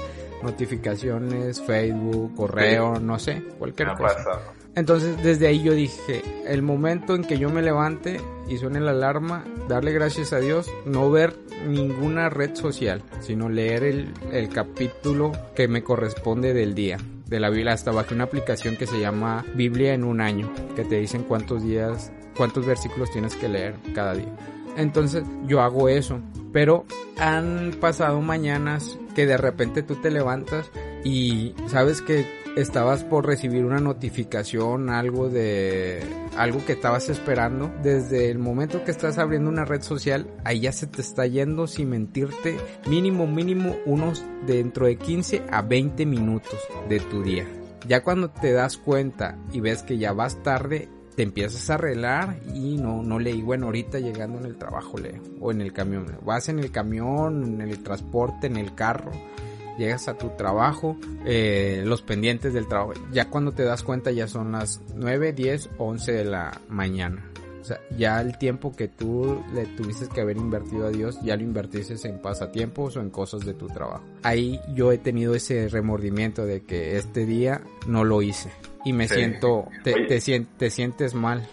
notificaciones, 0.44 1.62
Facebook, 1.62 2.36
correo, 2.36 3.00
no 3.00 3.18
sé, 3.20 3.42
cualquier 3.58 3.94
cosa. 3.96 4.42
Entonces 4.76 5.22
desde 5.22 5.48
ahí 5.48 5.62
yo 5.62 5.74
dije, 5.74 6.22
el 6.48 6.62
momento 6.62 7.16
en 7.16 7.24
que 7.24 7.38
yo 7.38 7.50
me 7.50 7.62
levante 7.62 8.22
y 8.48 8.58
suene 8.58 8.80
la 8.80 8.92
alarma, 8.92 9.44
darle 9.68 9.92
gracias 9.92 10.32
a 10.32 10.40
Dios, 10.40 10.70
no 10.86 11.12
ver 11.12 11.36
ninguna 11.68 12.30
red 12.30 12.56
social, 12.56 13.04
sino 13.20 13.50
leer 13.50 13.84
el, 13.84 14.50
capítulo 14.50 15.32
que 15.56 15.68
me 15.68 15.84
corresponde 15.84 16.54
del 16.54 16.74
día 16.74 16.98
de 17.28 17.40
la 17.40 17.50
Biblia. 17.50 17.74
Hasta 17.74 17.92
bajé 17.92 18.16
una 18.16 18.26
aplicación 18.26 18.78
que 18.78 18.88
se 18.88 19.00
llama 19.00 19.46
Biblia 19.56 19.94
en 19.94 20.04
un 20.04 20.22
año, 20.22 20.52
que 20.76 20.86
te 20.86 21.00
dicen 21.00 21.24
cuántos 21.24 21.64
días, 21.64 22.12
cuántos 22.38 22.66
versículos 22.66 23.12
tienes 23.12 23.36
que 23.36 23.50
leer 23.50 23.76
cada 23.94 24.14
día. 24.14 24.34
Entonces 24.78 25.24
yo 25.48 25.62
hago 25.62 25.90
eso, 25.90 26.20
pero 26.54 26.86
han 27.18 27.76
pasado 27.80 28.22
mañanas 28.22 28.98
que 29.16 29.26
de 29.26 29.38
repente 29.38 29.84
tú 29.84 29.96
te 29.96 30.12
levantas 30.12 30.72
y 31.04 31.54
sabes 31.68 32.02
que 32.02 32.41
estabas 32.56 33.04
por 33.04 33.26
recibir 33.26 33.66
una 33.66 33.80
notificación, 33.80 34.90
algo 34.90 35.30
de 35.30 36.02
algo 36.38 36.64
que 36.66 36.74
estabas 36.74 37.10
esperando, 37.10 37.72
desde 37.82 38.30
el 38.30 38.40
momento 38.40 38.84
que 38.84 38.92
estás 38.92 39.18
abriendo 39.18 39.50
una 39.50 39.66
red 39.66 39.82
social, 39.82 40.28
ahí 40.44 40.62
ya 40.62 40.72
se 40.72 40.88
te 40.88 41.02
está 41.02 41.26
yendo 41.28 41.68
sin 41.68 41.90
mentirte, 41.90 42.58
mínimo 42.88 43.28
mínimo 43.28 43.76
unos 43.86 44.24
dentro 44.46 44.86
de 44.86 44.98
15 44.98 45.44
a 45.50 45.62
20 45.62 46.06
minutos 46.06 46.60
de 46.90 47.00
tu 47.00 47.24
día. 47.24 47.48
Ya 47.88 48.04
cuando 48.04 48.30
te 48.30 48.52
das 48.52 48.78
cuenta 48.78 49.38
y 49.52 49.60
ves 49.60 49.84
que 49.84 49.98
ya 49.98 50.14
vas 50.14 50.42
tarde, 50.44 50.88
te 51.16 51.24
empiezas 51.24 51.70
a 51.70 51.76
arreglar 51.76 52.40
y 52.54 52.78
no, 52.78 53.04
no 53.04 53.20
leí, 53.20 53.42
bueno, 53.42 53.68
ahorita 53.68 54.00
llegando 54.00 54.40
en 54.40 54.46
el 54.46 54.58
trabajo 54.58 54.96
o 55.40 55.52
en 55.52 55.62
el 55.62 55.74
camión, 55.74 56.06
vas 56.24 56.48
en 56.50 56.60
el 56.60 56.72
camión, 56.72 57.44
en 57.44 57.62
el 57.62 57.84
transporte, 57.84 58.48
en 58.48 58.58
el 58.58 58.76
carro, 58.76 59.12
llegas 59.78 60.08
a 60.08 60.18
tu 60.18 60.30
trabajo, 60.30 60.98
eh, 61.26 61.84
los 61.86 62.02
pendientes 62.02 62.54
del 62.54 62.68
trabajo. 62.68 62.94
Ya 63.12 63.30
cuando 63.30 63.52
te 63.52 63.64
das 63.64 63.84
cuenta 63.84 64.12
ya 64.12 64.28
son 64.28 64.52
las 64.52 64.82
9, 64.96 65.34
10, 65.34 65.70
11 65.78 66.12
de 66.12 66.26
la 66.26 66.62
mañana. 66.70 67.32
O 67.62 67.64
sea, 67.64 67.80
ya 67.96 68.20
el 68.22 68.40
tiempo 68.40 68.76
que 68.76 68.88
tú 68.88 69.44
le 69.54 69.66
tuviste 69.68 70.08
que 70.10 70.22
haber 70.22 70.38
invertido 70.38 70.88
a 70.88 70.90
Dios, 70.90 71.20
ya 71.22 71.36
lo 71.36 71.44
invertiste 71.44 71.96
en 72.08 72.20
pasatiempos 72.20 72.98
o 72.98 73.02
en 73.02 73.12
cosas 73.12 73.46
de 73.46 73.54
tu 73.54 73.68
trabajo. 73.68 74.04
Ahí 74.24 74.60
yo 74.74 74.92
he 74.92 74.98
tenido 74.98 75.36
ese 75.36 75.70
remordimiento 75.70 76.46
de 76.46 76.62
que 76.62 76.98
este 76.98 77.28
día 77.28 77.62
no 77.88 78.04
lo 78.04 78.24
hice. 78.24 78.52
Y 78.84 78.94
me 78.94 79.08
siento, 79.08 79.68
te, 79.84 79.94
te, 80.06 80.70
sientes 80.72 81.14
mal. 81.14 81.48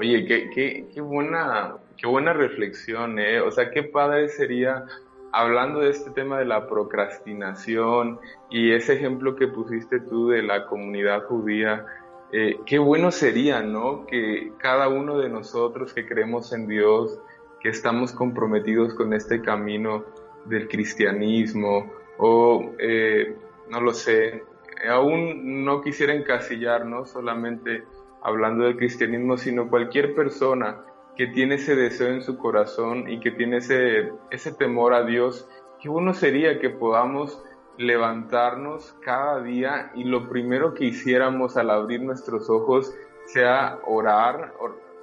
Oye, 0.00 0.24
qué, 0.26 0.50
qué, 0.52 0.86
qué 0.92 1.00
buena, 1.00 1.76
qué 1.96 2.08
buena 2.08 2.32
reflexión, 2.32 3.20
eh. 3.20 3.40
O 3.40 3.52
sea, 3.52 3.70
qué 3.70 3.84
padre 3.84 4.28
sería 4.30 4.84
hablando 5.32 5.80
de 5.80 5.90
este 5.90 6.10
tema 6.10 6.38
de 6.38 6.44
la 6.44 6.68
procrastinación 6.68 8.20
y 8.50 8.72
ese 8.72 8.94
ejemplo 8.94 9.34
que 9.34 9.48
pusiste 9.48 10.00
tú 10.00 10.28
de 10.28 10.42
la 10.42 10.66
comunidad 10.66 11.24
judía, 11.24 11.86
eh, 12.32 12.60
qué 12.66 12.78
bueno 12.78 13.10
sería, 13.10 13.62
¿no? 13.62 14.06
Que 14.06 14.52
cada 14.58 14.88
uno 14.88 15.18
de 15.18 15.28
nosotros 15.28 15.92
que 15.92 16.06
creemos 16.06 16.52
en 16.52 16.66
Dios, 16.66 17.18
que 17.60 17.70
estamos 17.70 18.12
comprometidos 18.12 18.94
con 18.94 19.12
este 19.14 19.40
camino 19.40 20.04
del 20.44 20.68
cristianismo, 20.68 21.90
o 22.18 22.72
eh, 22.78 23.34
no 23.70 23.80
lo 23.80 23.94
sé, 23.94 24.44
aún 24.88 25.64
no 25.64 25.80
quisiera 25.80 26.14
encasillarnos 26.14 27.10
solamente 27.10 27.84
hablando 28.22 28.64
del 28.64 28.76
cristianismo, 28.76 29.36
sino 29.36 29.68
cualquier 29.68 30.14
persona 30.14 30.80
que 31.16 31.26
tiene 31.26 31.56
ese 31.56 31.76
deseo 31.76 32.08
en 32.08 32.22
su 32.22 32.38
corazón 32.38 33.08
y 33.08 33.20
que 33.20 33.30
tiene 33.30 33.58
ese, 33.58 34.12
ese 34.30 34.52
temor 34.52 34.94
a 34.94 35.04
Dios, 35.04 35.48
qué 35.80 35.88
bueno 35.88 36.14
sería 36.14 36.58
que 36.58 36.70
podamos 36.70 37.42
levantarnos 37.78 38.94
cada 39.04 39.42
día 39.42 39.90
y 39.94 40.04
lo 40.04 40.28
primero 40.28 40.74
que 40.74 40.84
hiciéramos 40.86 41.56
al 41.56 41.70
abrir 41.70 42.02
nuestros 42.02 42.48
ojos 42.50 42.94
sea 43.26 43.78
orar, 43.86 44.54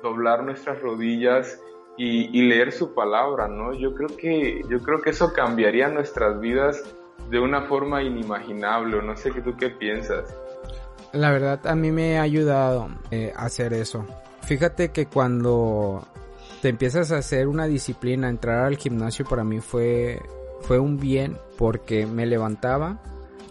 doblar 0.02 0.44
nuestras 0.44 0.82
rodillas 0.82 1.62
y, 1.98 2.42
leer 2.44 2.72
su 2.72 2.94
palabra, 2.94 3.50
¿no? 3.50 3.74
Yo 3.74 3.94
creo 3.94 4.08
que, 4.16 4.62
yo 4.70 4.80
creo 4.80 5.02
que 5.02 5.10
eso 5.10 5.34
cambiaría 5.34 5.90
nuestras 5.90 6.40
vidas 6.40 6.96
de 7.30 7.40
una 7.40 7.64
forma 7.64 8.02
inimaginable, 8.02 9.02
no 9.02 9.18
sé 9.18 9.32
qué 9.32 9.42
tú 9.42 9.58
qué 9.58 9.70
piensas. 9.70 10.34
La 11.14 11.32
verdad 11.32 11.66
a 11.66 11.76
mí 11.76 11.92
me 11.92 12.20
ha 12.20 12.22
ayudado 12.22 12.90
eh, 13.12 13.34
a 13.36 13.46
hacer 13.46 13.74
eso. 13.74 14.06
Fíjate 14.42 14.90
que 14.90 15.08
cuando 15.08 16.06
te 16.62 16.70
empiezas 16.70 17.12
a 17.12 17.18
hacer 17.18 17.48
una 17.48 17.68
disciplina, 17.68 18.30
entrar 18.30 18.66
al 18.66 18.78
gimnasio 18.78 19.26
para 19.26 19.44
mí 19.44 19.60
fue, 19.60 20.22
fue 20.62 20.78
un 20.80 20.98
bien 20.98 21.38
porque 21.58 22.06
me 22.06 22.26
levantaba 22.26 23.00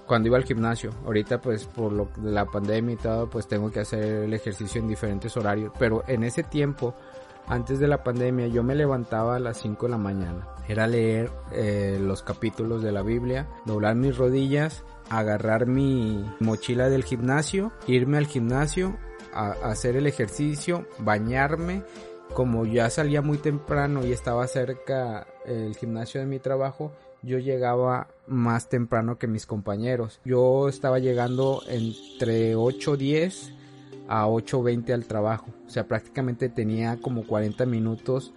cuando 0.06 0.28
iba 0.28 0.36
al 0.36 0.44
gimnasio. 0.44 0.90
Ahorita 1.04 1.40
pues 1.40 1.64
por 1.64 1.92
lo 1.92 2.08
de 2.16 2.30
la 2.32 2.46
pandemia 2.46 2.94
y 2.94 2.96
todo 2.96 3.28
pues 3.28 3.48
tengo 3.48 3.70
que 3.70 3.80
hacer 3.80 4.24
el 4.24 4.34
ejercicio 4.34 4.80
en 4.80 4.88
diferentes 4.88 5.36
horarios. 5.36 5.72
Pero 5.78 6.04
en 6.06 6.24
ese 6.24 6.42
tiempo, 6.42 6.94
antes 7.46 7.78
de 7.78 7.88
la 7.88 8.02
pandemia, 8.02 8.46
yo 8.48 8.62
me 8.62 8.74
levantaba 8.74 9.36
a 9.36 9.40
las 9.40 9.58
5 9.58 9.86
de 9.86 9.90
la 9.90 9.98
mañana. 9.98 10.48
Era 10.68 10.86
leer 10.86 11.30
eh, 11.52 11.98
los 12.00 12.22
capítulos 12.22 12.82
de 12.82 12.92
la 12.92 13.02
Biblia, 13.02 13.48
doblar 13.64 13.94
mis 13.94 14.16
rodillas, 14.18 14.84
agarrar 15.10 15.66
mi 15.66 16.24
mochila 16.40 16.88
del 16.88 17.04
gimnasio, 17.04 17.72
irme 17.86 18.18
al 18.18 18.26
gimnasio, 18.26 18.96
a 19.32 19.50
hacer 19.70 19.96
el 19.96 20.06
ejercicio, 20.06 20.86
bañarme 20.98 21.84
como 22.34 22.66
ya 22.66 22.90
salía 22.90 23.22
muy 23.22 23.38
temprano 23.38 24.04
y 24.04 24.12
estaba 24.12 24.46
cerca 24.46 25.26
el 25.46 25.74
gimnasio 25.76 26.20
de 26.20 26.26
mi 26.26 26.38
trabajo, 26.38 26.92
yo 27.22 27.38
llegaba 27.38 28.08
más 28.26 28.68
temprano 28.68 29.18
que 29.18 29.26
mis 29.26 29.46
compañeros. 29.46 30.20
Yo 30.24 30.68
estaba 30.68 30.98
llegando 30.98 31.62
entre 31.68 32.54
8.10 32.54 33.54
a 34.08 34.26
8.20 34.26 34.92
al 34.92 35.04
trabajo. 35.06 35.46
O 35.66 35.70
sea, 35.70 35.88
prácticamente 35.88 36.48
tenía 36.48 37.00
como 37.00 37.26
40 37.26 37.66
minutos 37.66 38.32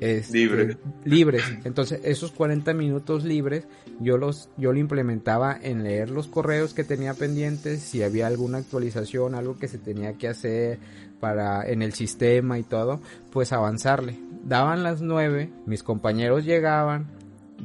este, 0.00 0.76
libres. 1.04 1.44
Entonces, 1.64 2.00
esos 2.04 2.32
40 2.32 2.74
minutos 2.74 3.24
libres 3.24 3.64
yo 4.00 4.16
los 4.16 4.48
yo 4.56 4.72
lo 4.72 4.78
implementaba 4.78 5.56
en 5.60 5.84
leer 5.84 6.10
los 6.10 6.28
correos 6.28 6.74
que 6.74 6.84
tenía 6.84 7.14
pendientes, 7.14 7.80
si 7.80 8.02
había 8.02 8.26
alguna 8.26 8.58
actualización, 8.58 9.34
algo 9.34 9.56
que 9.58 9.68
se 9.68 9.78
tenía 9.78 10.14
que 10.14 10.28
hacer 10.28 10.78
para 11.20 11.68
en 11.68 11.82
el 11.82 11.92
sistema 11.92 12.58
y 12.58 12.64
todo, 12.64 13.00
pues 13.30 13.52
avanzarle. 13.52 14.18
Daban 14.44 14.82
las 14.82 15.02
9, 15.02 15.52
mis 15.66 15.82
compañeros 15.82 16.44
llegaban, 16.44 17.06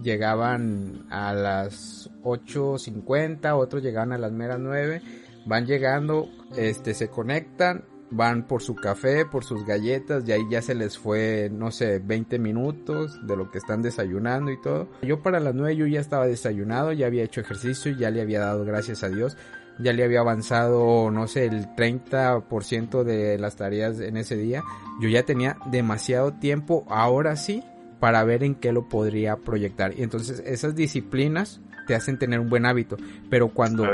llegaban 0.04 1.08
a 1.10 1.34
las 1.34 2.10
8.50, 2.24 3.58
otros 3.58 3.82
llegaban 3.82 4.12
a 4.12 4.18
las 4.18 4.32
meras 4.32 4.60
9, 4.60 5.02
van 5.46 5.66
llegando, 5.66 6.30
este 6.56 6.94
se 6.94 7.08
conectan, 7.08 7.84
van 8.10 8.44
por 8.48 8.62
su 8.62 8.76
café, 8.76 9.26
por 9.26 9.44
sus 9.44 9.66
galletas 9.66 10.28
y 10.28 10.32
ahí 10.32 10.44
ya 10.50 10.62
se 10.62 10.76
les 10.76 10.98
fue, 10.98 11.50
no 11.52 11.72
sé, 11.72 12.00
20 12.00 12.40
minutos 12.40 13.20
de 13.26 13.36
lo 13.36 13.52
que 13.52 13.58
están 13.58 13.82
desayunando 13.82 14.52
y 14.52 14.62
todo. 14.62 14.88
Yo 15.02 15.22
para 15.22 15.40
las 15.40 15.54
9 15.54 15.76
yo 15.76 15.88
ya 15.88 16.00
estaba 16.00 16.28
desayunado, 16.28 16.92
ya 16.94 17.08
había 17.08 17.24
hecho 17.24 17.42
ejercicio, 17.42 17.92
ya 17.92 18.10
le 18.10 18.22
había 18.22 18.40
dado 18.40 18.64
gracias 18.64 19.04
a 19.04 19.10
Dios, 19.10 19.38
ya 19.80 19.94
le 19.94 20.04
había 20.04 20.22
avanzado, 20.22 21.12
no 21.12 21.28
sé, 21.28 21.46
el 21.46 21.68
30% 21.76 23.04
de 23.04 23.38
las 23.38 23.56
tareas 23.56 24.00
en 24.00 24.18
ese 24.18 24.36
día. 24.36 24.64
Yo 25.02 25.10
ya 25.10 25.24
tenía 25.24 25.58
demasiado 25.70 26.34
tiempo, 26.34 26.86
ahora 26.90 27.36
sí, 27.36 27.64
para 28.00 28.24
ver 28.24 28.44
en 28.44 28.56
qué 28.56 28.72
lo 28.72 28.88
podría 28.88 29.38
proyectar. 29.38 29.94
Y 29.98 30.04
entonces 30.04 30.42
esas 30.46 30.76
disciplinas 30.76 31.62
te 31.88 31.96
hacen 31.96 32.18
tener 32.18 32.40
un 32.40 32.50
buen 32.50 32.66
hábito, 32.66 32.98
pero 33.30 33.50
cuando 33.50 33.86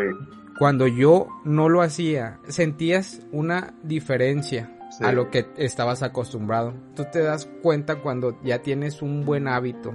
cuando 0.57 0.87
yo 0.87 1.27
no 1.43 1.69
lo 1.69 1.81
hacía, 1.81 2.39
sentías 2.47 3.21
una 3.31 3.73
diferencia 3.83 4.77
a 5.01 5.11
lo 5.11 5.31
que 5.31 5.47
estabas 5.57 6.03
acostumbrado. 6.03 6.73
Tú 6.95 7.05
te 7.11 7.19
das 7.19 7.49
cuenta 7.61 7.95
cuando 7.97 8.39
ya 8.43 8.61
tienes 8.61 9.01
un 9.01 9.25
buen 9.25 9.47
hábito 9.47 9.93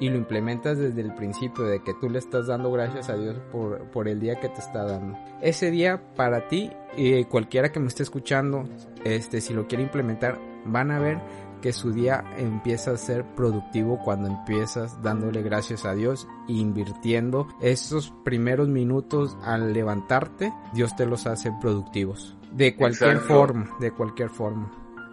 y 0.00 0.08
lo 0.08 0.16
implementas 0.16 0.78
desde 0.78 1.02
el 1.02 1.14
principio 1.14 1.64
de 1.64 1.82
que 1.82 1.94
tú 1.94 2.08
le 2.08 2.18
estás 2.18 2.46
dando 2.46 2.72
gracias 2.72 3.10
a 3.10 3.16
Dios 3.16 3.36
por, 3.52 3.82
por 3.90 4.08
el 4.08 4.18
día 4.18 4.40
que 4.40 4.48
te 4.48 4.60
está 4.60 4.84
dando. 4.84 5.16
Ese 5.42 5.70
día 5.70 6.00
para 6.16 6.48
ti 6.48 6.72
y 6.96 7.24
cualquiera 7.24 7.70
que 7.70 7.80
me 7.80 7.88
esté 7.88 8.02
escuchando, 8.02 8.64
este, 9.04 9.40
si 9.40 9.52
lo 9.52 9.68
quiere 9.68 9.84
implementar, 9.84 10.38
van 10.64 10.90
a 10.90 10.98
ver 10.98 11.18
que 11.60 11.72
su 11.72 11.92
día 11.92 12.24
empieza 12.36 12.92
a 12.92 12.96
ser 12.96 13.24
productivo 13.36 13.98
cuando 14.04 14.28
empiezas 14.28 15.02
dándole 15.02 15.42
gracias 15.42 15.84
a 15.84 15.94
Dios 15.94 16.26
e 16.48 16.52
invirtiendo 16.52 17.48
esos 17.60 18.12
primeros 18.24 18.68
minutos 18.68 19.36
al 19.42 19.72
levantarte, 19.72 20.52
Dios 20.72 20.96
te 20.96 21.06
los 21.06 21.26
hace 21.26 21.52
productivos. 21.60 22.36
De 22.52 22.74
cualquier 22.74 23.18
forma, 23.18 23.70
de 23.78 23.92
cualquier 23.92 24.30
forma. 24.30 24.70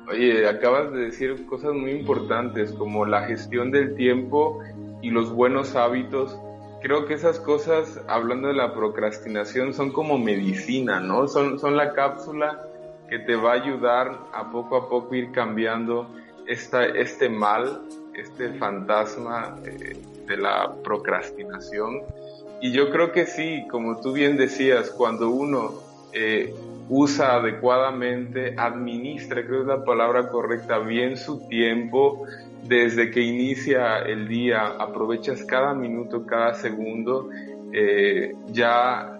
Oye, 0.09 0.47
acabas 0.47 0.91
de 0.93 0.99
decir 0.99 1.45
cosas 1.45 1.73
muy 1.73 1.91
importantes 1.91 2.71
como 2.71 3.05
la 3.05 3.23
gestión 3.23 3.71
del 3.71 3.95
tiempo 3.95 4.59
y 5.01 5.09
los 5.11 5.31
buenos 5.33 5.75
hábitos. 5.75 6.39
Creo 6.81 7.05
que 7.05 7.15
esas 7.15 7.39
cosas, 7.39 8.01
hablando 8.07 8.47
de 8.47 8.53
la 8.53 8.73
procrastinación, 8.73 9.73
son 9.73 9.91
como 9.91 10.17
medicina, 10.17 10.99
¿no? 11.01 11.27
Son, 11.27 11.59
son 11.59 11.75
la 11.75 11.93
cápsula 11.93 12.63
que 13.09 13.19
te 13.19 13.35
va 13.35 13.51
a 13.51 13.55
ayudar 13.55 14.17
a 14.33 14.51
poco 14.51 14.77
a 14.77 14.89
poco 14.89 15.15
ir 15.15 15.31
cambiando 15.31 16.09
esta, 16.47 16.85
este 16.85 17.29
mal, 17.29 17.81
este 18.15 18.53
fantasma 18.53 19.55
eh, 19.65 19.97
de 20.25 20.37
la 20.37 20.73
procrastinación. 20.83 22.01
Y 22.61 22.71
yo 22.71 22.89
creo 22.89 23.11
que 23.11 23.25
sí, 23.25 23.67
como 23.69 24.01
tú 24.01 24.13
bien 24.13 24.37
decías, 24.37 24.89
cuando 24.89 25.29
uno 25.29 25.73
eh, 26.13 26.53
usa 26.89 27.35
adecuadamente, 27.35 28.55
administra, 28.57 29.45
creo 29.45 29.65
que 29.65 29.71
es 29.71 29.77
la 29.79 29.83
palabra 29.83 30.29
correcta, 30.29 30.79
bien 30.79 31.17
su 31.17 31.47
tiempo, 31.47 32.25
desde 32.63 33.11
que 33.11 33.21
inicia 33.21 33.99
el 33.99 34.27
día, 34.27 34.67
aprovechas 34.79 35.43
cada 35.43 35.73
minuto, 35.73 36.25
cada 36.25 36.53
segundo, 36.55 37.29
eh, 37.73 38.33
ya 38.47 39.16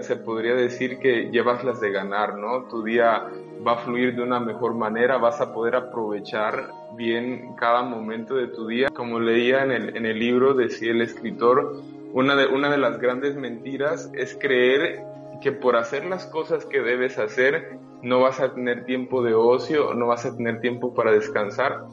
se 0.00 0.16
podría 0.16 0.54
decir 0.54 0.98
que 0.98 1.30
llevas 1.30 1.64
las 1.64 1.80
de 1.80 1.90
ganar, 1.90 2.36
¿no? 2.36 2.64
Tu 2.64 2.82
día 2.82 3.28
va 3.66 3.72
a 3.72 3.76
fluir 3.76 4.14
de 4.14 4.22
una 4.22 4.40
mejor 4.40 4.74
manera, 4.74 5.18
vas 5.18 5.40
a 5.40 5.52
poder 5.52 5.76
aprovechar 5.76 6.70
bien 6.96 7.54
cada 7.56 7.82
momento 7.82 8.34
de 8.34 8.48
tu 8.48 8.66
día. 8.66 8.88
Como 8.90 9.20
leía 9.20 9.62
en 9.62 9.72
el, 9.72 9.96
en 9.96 10.06
el 10.06 10.18
libro, 10.18 10.54
decía 10.54 10.92
el 10.92 11.02
escritor, 11.02 11.82
una 12.12 12.34
de, 12.36 12.46
una 12.46 12.70
de 12.70 12.78
las 12.78 12.98
grandes 12.98 13.36
mentiras 13.36 14.10
es 14.14 14.36
creer 14.40 15.02
que 15.40 15.52
por 15.52 15.76
hacer 15.76 16.04
las 16.06 16.26
cosas 16.26 16.66
que 16.66 16.80
debes 16.80 17.18
hacer 17.18 17.78
no 18.02 18.20
vas 18.20 18.40
a 18.40 18.54
tener 18.54 18.84
tiempo 18.84 19.22
de 19.22 19.34
ocio, 19.34 19.94
no 19.94 20.06
vas 20.06 20.24
a 20.26 20.36
tener 20.36 20.60
tiempo 20.60 20.94
para 20.94 21.12
descansar. 21.12 21.84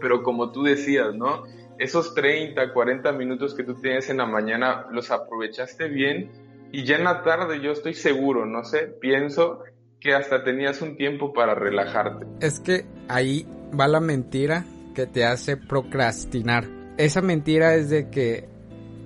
Pero 0.00 0.22
como 0.22 0.52
tú 0.52 0.62
decías, 0.62 1.14
¿no? 1.14 1.44
Esos 1.78 2.14
30, 2.14 2.72
40 2.72 3.12
minutos 3.12 3.54
que 3.54 3.64
tú 3.64 3.74
tienes 3.74 4.10
en 4.10 4.18
la 4.18 4.26
mañana 4.26 4.86
los 4.90 5.10
aprovechaste 5.10 5.88
bien 5.88 6.47
y 6.72 6.84
ya 6.84 6.96
en 6.96 7.04
la 7.04 7.22
tarde 7.22 7.60
yo 7.60 7.72
estoy 7.72 7.94
seguro, 7.94 8.46
no 8.46 8.64
sé, 8.64 8.86
pienso 9.00 9.60
que 10.00 10.14
hasta 10.14 10.44
tenías 10.44 10.80
un 10.82 10.96
tiempo 10.96 11.32
para 11.32 11.54
relajarte. 11.54 12.26
Es 12.40 12.60
que 12.60 12.84
ahí 13.08 13.46
va 13.78 13.88
la 13.88 14.00
mentira 14.00 14.64
que 14.94 15.06
te 15.06 15.24
hace 15.24 15.56
procrastinar. 15.56 16.68
Esa 16.96 17.22
mentira 17.22 17.74
es 17.74 17.90
de 17.90 18.10
que 18.10 18.48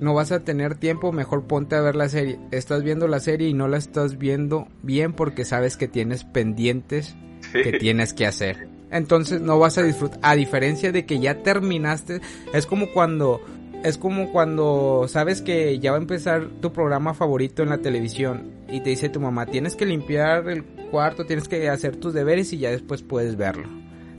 no 0.01 0.15
vas 0.15 0.33
a 0.33 0.41
tener 0.41 0.75
tiempo, 0.75 1.13
mejor 1.13 1.47
ponte 1.47 1.77
a 1.77 1.81
ver 1.81 1.95
la 1.95 2.09
serie. 2.09 2.39
Estás 2.51 2.83
viendo 2.83 3.07
la 3.07 3.21
serie 3.21 3.49
y 3.49 3.55
no 3.55 3.69
la 3.69 3.77
estás 3.77 4.19
viendo 4.19 4.67
bien 4.83 5.13
porque 5.13 5.45
sabes 5.45 5.77
que 5.77 5.89
tienes 5.89 6.25
pendientes 6.25 7.17
que 7.53 7.73
tienes 7.79 8.13
que 8.13 8.27
hacer. 8.27 8.69
Entonces 8.91 9.41
no 9.41 9.59
vas 9.59 9.79
a 9.79 9.83
disfrutar. 9.83 10.19
A 10.23 10.35
diferencia 10.35 10.93
de 10.93 11.07
que 11.07 11.21
ya 11.21 11.43
terminaste, 11.43 12.21
es 12.53 12.67
como 12.67 12.93
cuando 12.93 13.41
es 13.85 13.99
como 13.99 14.31
cuando 14.31 15.07
sabes 15.09 15.43
que 15.43 15.79
ya 15.79 15.91
va 15.91 15.99
a 15.99 16.01
empezar 16.01 16.49
tu 16.61 16.73
programa 16.73 17.15
favorito 17.15 17.63
en 17.63 17.71
la 17.71 17.79
televisión 17.79 18.53
y 18.69 18.81
te 18.81 18.91
dice 18.91 19.09
tu 19.09 19.21
mamá, 19.21 19.47
tienes 19.47 19.77
que 19.77 19.87
limpiar 19.87 20.49
el 20.49 20.65
cuarto, 20.65 21.25
tienes 21.25 21.49
que 21.49 21.69
hacer 21.69 21.97
tus 21.97 22.15
deberes 22.15 22.53
y 22.53 22.59
ya 22.59 22.71
después 22.71 23.03
puedes 23.03 23.37
verlo. 23.37 23.69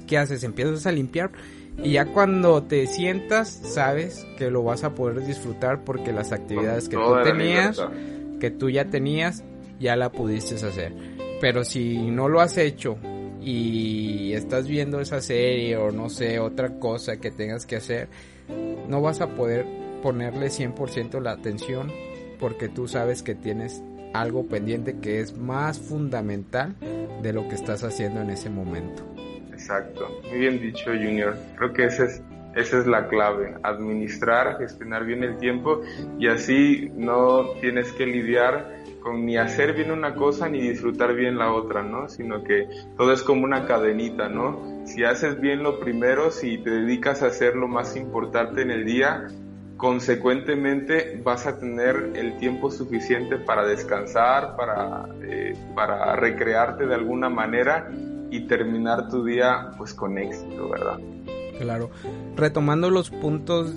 ¿Qué 0.07 0.17
haces? 0.17 0.43
Empiezas 0.43 0.85
a 0.85 0.91
limpiar 0.91 1.31
y 1.81 1.93
ya 1.93 2.05
cuando 2.05 2.63
te 2.63 2.85
sientas 2.87 3.49
sabes 3.49 4.27
que 4.37 4.51
lo 4.51 4.63
vas 4.63 4.83
a 4.83 4.93
poder 4.93 5.25
disfrutar 5.25 5.83
porque 5.83 6.11
las 6.11 6.31
actividades 6.31 6.89
que 6.89 6.97
tú 6.97 7.15
tenías, 7.23 7.81
que 8.39 8.51
tú 8.51 8.69
ya 8.69 8.85
tenías, 8.85 9.43
ya 9.79 9.95
la 9.95 10.11
pudiste 10.11 10.55
hacer. 10.55 10.93
Pero 11.39 11.63
si 11.63 11.97
no 11.97 12.27
lo 12.27 12.41
has 12.41 12.57
hecho 12.57 12.97
y 13.41 14.33
estás 14.33 14.67
viendo 14.67 14.99
esa 14.99 15.21
serie 15.21 15.77
o 15.77 15.91
no 15.91 16.09
sé, 16.09 16.39
otra 16.39 16.79
cosa 16.79 17.17
que 17.17 17.31
tengas 17.31 17.65
que 17.65 17.77
hacer, 17.77 18.09
no 18.87 19.01
vas 19.01 19.21
a 19.21 19.27
poder 19.35 19.65
ponerle 20.01 20.47
100% 20.47 21.21
la 21.21 21.31
atención 21.31 21.91
porque 22.39 22.67
tú 22.67 22.87
sabes 22.87 23.23
que 23.23 23.35
tienes 23.35 23.83
algo 24.13 24.45
pendiente 24.47 24.99
que 24.99 25.19
es 25.19 25.37
más 25.37 25.79
fundamental 25.79 26.75
de 27.21 27.33
lo 27.33 27.47
que 27.47 27.55
estás 27.55 27.83
haciendo 27.83 28.21
en 28.21 28.29
ese 28.29 28.49
momento. 28.49 29.03
Exacto, 29.51 30.07
muy 30.29 30.39
bien 30.39 30.59
dicho 30.59 30.91
Junior. 30.91 31.35
Creo 31.55 31.73
que 31.73 31.85
ese 31.85 32.05
es, 32.05 32.21
esa 32.55 32.79
es 32.79 32.85
la 32.85 33.07
clave, 33.07 33.55
administrar, 33.63 34.57
gestionar 34.57 35.05
bien 35.05 35.23
el 35.23 35.37
tiempo 35.37 35.81
y 36.19 36.27
así 36.27 36.91
no 36.95 37.51
tienes 37.61 37.91
que 37.93 38.05
lidiar 38.05 38.83
con 39.01 39.25
ni 39.25 39.37
hacer 39.37 39.73
bien 39.73 39.91
una 39.91 40.15
cosa 40.15 40.49
ni 40.49 40.61
disfrutar 40.61 41.13
bien 41.13 41.37
la 41.37 41.53
otra, 41.53 41.83
¿no? 41.83 42.07
Sino 42.07 42.43
que 42.43 42.67
todo 42.97 43.13
es 43.13 43.21
como 43.23 43.43
una 43.43 43.65
cadenita, 43.65 44.29
¿no? 44.29 44.72
Si 44.85 45.03
haces 45.03 45.39
bien 45.39 45.63
lo 45.63 45.79
primero, 45.79 46.31
si 46.31 46.57
te 46.57 46.69
dedicas 46.69 47.23
a 47.23 47.27
hacer 47.27 47.55
lo 47.55 47.67
más 47.67 47.95
importante 47.95 48.61
en 48.61 48.71
el 48.71 48.85
día, 48.85 49.27
consecuentemente 49.77 51.19
vas 51.23 51.47
a 51.47 51.59
tener 51.59 52.11
el 52.15 52.37
tiempo 52.37 52.69
suficiente 52.71 53.37
para 53.37 53.65
descansar, 53.65 54.55
para, 54.55 55.07
eh, 55.23 55.53
para 55.75 56.15
recrearte 56.15 56.85
de 56.85 56.95
alguna 56.95 57.29
manera 57.29 57.89
y 58.29 58.47
terminar 58.47 59.09
tu 59.09 59.23
día 59.23 59.71
pues 59.77 59.93
con 59.93 60.17
éxito, 60.17 60.69
¿verdad? 60.69 60.99
Claro. 61.59 61.89
Retomando 62.35 62.89
los 62.89 63.09
puntos 63.09 63.73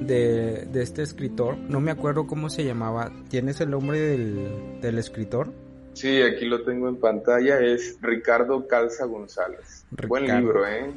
de, 0.00 0.68
este 0.74 1.02
escritor, 1.02 1.56
no 1.56 1.80
me 1.80 1.90
acuerdo 1.90 2.26
cómo 2.26 2.50
se 2.50 2.64
llamaba. 2.64 3.10
¿Tienes 3.28 3.60
el 3.60 3.70
nombre 3.70 3.98
del, 4.00 4.98
escritor? 4.98 5.52
Sí, 5.96 6.20
aquí 6.20 6.44
lo 6.44 6.62
tengo 6.62 6.90
en 6.90 6.96
pantalla, 6.96 7.58
es 7.58 7.96
Ricardo 8.02 8.68
Calza 8.68 9.06
González. 9.06 9.86
Buen 10.06 10.26
libro, 10.26 10.66
¿eh? 10.66 10.92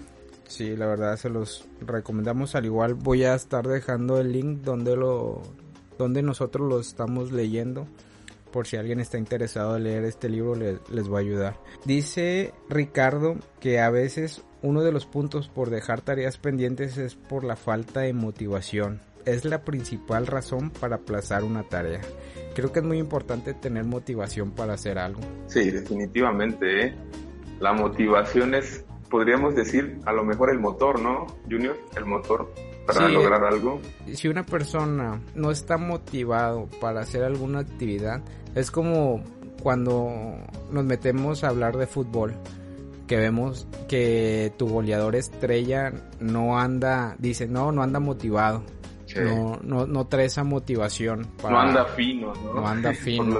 Sí, 0.46 0.76
la 0.76 0.88
verdad 0.88 1.16
se 1.16 1.30
los 1.30 1.66
recomendamos. 1.80 2.54
Al 2.54 2.66
igual 2.66 2.96
voy 2.96 3.24
a 3.24 3.34
estar 3.34 3.66
dejando 3.66 4.20
el 4.20 4.34
link 4.34 4.60
donde 4.60 4.98
lo 4.98 5.42
donde 5.98 6.22
nosotros 6.22 6.68
lo 6.68 6.82
estamos 6.82 7.32
leyendo. 7.32 7.88
Por 8.52 8.68
si 8.68 8.76
alguien 8.76 9.00
está 9.00 9.18
interesado 9.18 9.78
en 9.78 9.86
leer 9.86 10.04
este 10.04 10.28
libro 10.28 10.56
les 10.56 11.10
va 11.10 11.20
a 11.20 11.22
ayudar. 11.22 11.56
Dice 11.86 12.54
Ricardo 12.68 13.38
que 13.62 13.80
a 13.80 13.90
veces 13.90 14.44
uno 14.62 14.84
de 14.84 14.92
los 14.92 15.06
puntos 15.06 15.48
por 15.48 15.70
dejar 15.70 16.02
tareas 16.02 16.38
pendientes 16.38 16.98
es 16.98 17.16
por 17.16 17.46
la 17.46 17.56
falta 17.56 18.02
de 18.02 18.12
motivación. 18.12 19.00
Es 19.26 19.46
la 19.46 19.64
principal 19.64 20.28
razón 20.28 20.70
para 20.72 20.98
aplazar 20.98 21.44
una 21.44 21.64
tarea. 21.64 22.02
Creo 22.56 22.72
que 22.72 22.80
es 22.80 22.86
muy 22.86 22.98
importante 22.98 23.54
tener 23.54 23.86
motivación 23.86 24.52
para 24.52 24.74
hacer 24.74 24.98
algo. 24.98 25.22
Sí, 25.48 25.70
definitivamente. 25.72 26.88
¿eh? 26.88 26.96
La 27.60 27.74
motivación 27.74 28.56
es, 28.56 28.86
podríamos 29.10 29.56
decir, 29.56 30.00
a 30.06 30.14
lo 30.14 30.24
mejor 30.24 30.52
el 30.52 30.60
motor, 30.60 31.00
¿no, 31.00 31.28
Junior? 31.50 31.78
El 31.96 32.06
motor 32.06 32.52
para 32.86 33.10
lograr 33.10 33.44
algo. 33.44 33.80
Si 34.14 34.28
una 34.28 34.46
persona 34.46 35.22
no 35.36 35.52
está 35.52 35.78
motivado 35.78 36.68
para 36.82 37.02
hacer 37.02 37.24
alguna 37.24 37.60
actividad, 37.60 38.22
es 38.56 38.72
como 38.72 39.24
cuando 39.62 40.10
nos 40.72 40.86
metemos 40.86 41.44
a 41.44 41.50
hablar 41.50 41.78
de 41.78 41.86
fútbol 41.86 42.36
que 43.08 43.18
vemos 43.18 43.68
que 43.88 44.54
tu 44.58 44.68
goleador 44.68 45.16
estrella 45.16 45.92
no 46.20 46.60
anda, 46.60 47.16
dice, 47.18 47.48
no, 47.48 47.72
no 47.72 47.82
anda 47.82 48.00
motivado. 48.00 48.64
No, 49.16 49.60
no, 49.64 49.88
no 49.88 50.08
trae 50.08 50.26
esa 50.26 50.44
motivación. 50.44 51.28
Para, 51.42 51.50
no 51.50 51.60
anda 51.62 51.86
fino, 51.86 52.34
¿no? 52.36 52.54
No 52.54 52.68
anda 52.68 52.94
fino. 52.96 53.40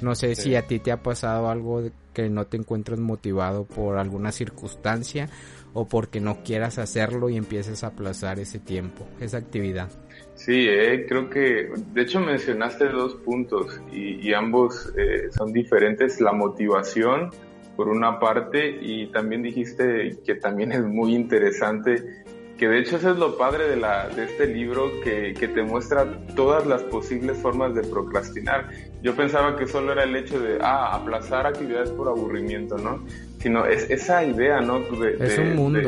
no 0.00 0.14
sé 0.14 0.34
si 0.34 0.54
a 0.56 0.66
ti 0.66 0.78
te 0.78 0.92
ha 0.92 1.02
pasado 1.02 1.48
algo 1.48 1.82
que 2.12 2.28
no 2.28 2.46
te 2.46 2.56
encuentres 2.56 2.98
motivado 2.98 3.64
por 3.64 3.98
alguna 3.98 4.32
circunstancia 4.32 5.28
o 5.72 5.86
porque 5.86 6.20
no 6.20 6.42
quieras 6.42 6.78
hacerlo 6.78 7.28
y 7.28 7.36
empieces 7.36 7.84
a 7.84 7.88
aplazar 7.88 8.38
ese 8.38 8.58
tiempo, 8.58 9.06
esa 9.20 9.38
actividad. 9.38 9.88
Sí, 10.34 10.66
eh, 10.68 11.06
creo 11.08 11.28
que 11.30 11.70
de 11.92 12.02
hecho 12.02 12.20
mencionaste 12.20 12.88
dos 12.88 13.14
puntos 13.16 13.80
y, 13.92 14.32
ambos 14.32 14.92
eh, 14.96 15.30
son 15.30 15.52
diferentes. 15.52 16.20
La 16.20 16.32
motivación 16.32 17.30
por 17.76 17.88
una 17.88 18.18
parte 18.18 18.78
y 18.80 19.06
también 19.12 19.42
dijiste 19.42 20.18
que 20.24 20.34
también 20.36 20.72
es 20.72 20.82
muy 20.82 21.14
interesante 21.14 22.24
que 22.58 22.68
de 22.68 22.80
hecho 22.80 22.96
eso 22.96 23.12
es 23.12 23.16
lo 23.16 23.38
padre 23.38 23.68
de, 23.68 23.76
la, 23.76 24.08
de 24.08 24.24
este 24.24 24.46
libro 24.46 24.90
que, 25.02 25.32
que, 25.32 25.46
te 25.46 25.62
muestra 25.62 26.06
todas 26.34 26.66
las 26.66 26.82
posibles 26.82 27.38
formas 27.38 27.74
de 27.74 27.82
procrastinar. 27.82 28.68
Yo 29.00 29.14
pensaba 29.14 29.56
que 29.56 29.66
solo 29.66 29.92
era 29.92 30.02
el 30.02 30.16
hecho 30.16 30.40
de, 30.40 30.58
ah, 30.60 30.94
aplazar 30.94 31.46
actividades 31.46 31.90
por 31.90 32.08
aburrimiento, 32.08 32.76
¿no? 32.76 33.04
Sino 33.38 33.64
es 33.64 33.88
esa 33.88 34.24
idea, 34.24 34.60
¿no? 34.60 34.78
es 34.78 35.38
un 35.38 35.54
mundo. 35.54 35.80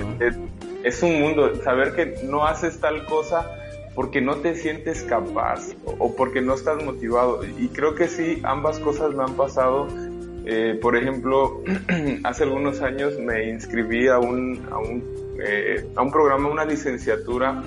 es 0.85 1.03
un 1.03 1.21
mundo, 1.21 1.57
saber 1.57 1.93
que 1.95 2.25
no 2.25 2.47
haces 2.47 2.79
tal 2.81 3.05
cosa 3.05 3.51
porque 3.97 4.21
no 4.21 4.37
te 4.37 4.55
sientes 4.55 5.03
capaz 5.03 5.75
o, 5.85 5.97
o 5.99 6.17
porque 6.17 6.41
no 6.41 6.55
estás 6.55 6.83
motivado. 6.85 7.41
Y 7.59 7.69
creo 7.69 7.97
que 7.97 8.07
sí, 8.07 8.41
ambas 8.45 8.79
cosas 8.79 9.13
me 9.13 9.25
han 9.25 9.35
pasado 9.35 9.89
eh, 10.45 10.79
por 10.81 10.97
ejemplo, 10.97 11.63
hace 12.25 12.45
algunos 12.45 12.81
años 12.81 13.19
me 13.19 13.49
inscribí 13.51 14.09
a 14.09 14.19
un, 14.19 14.67
a 14.71 14.79
un, 14.79 15.05
eh, 15.43 15.89
a 15.97 16.03
un 16.03 16.11
programa, 16.11 16.49
una 16.49 16.65
licenciatura 16.65 17.63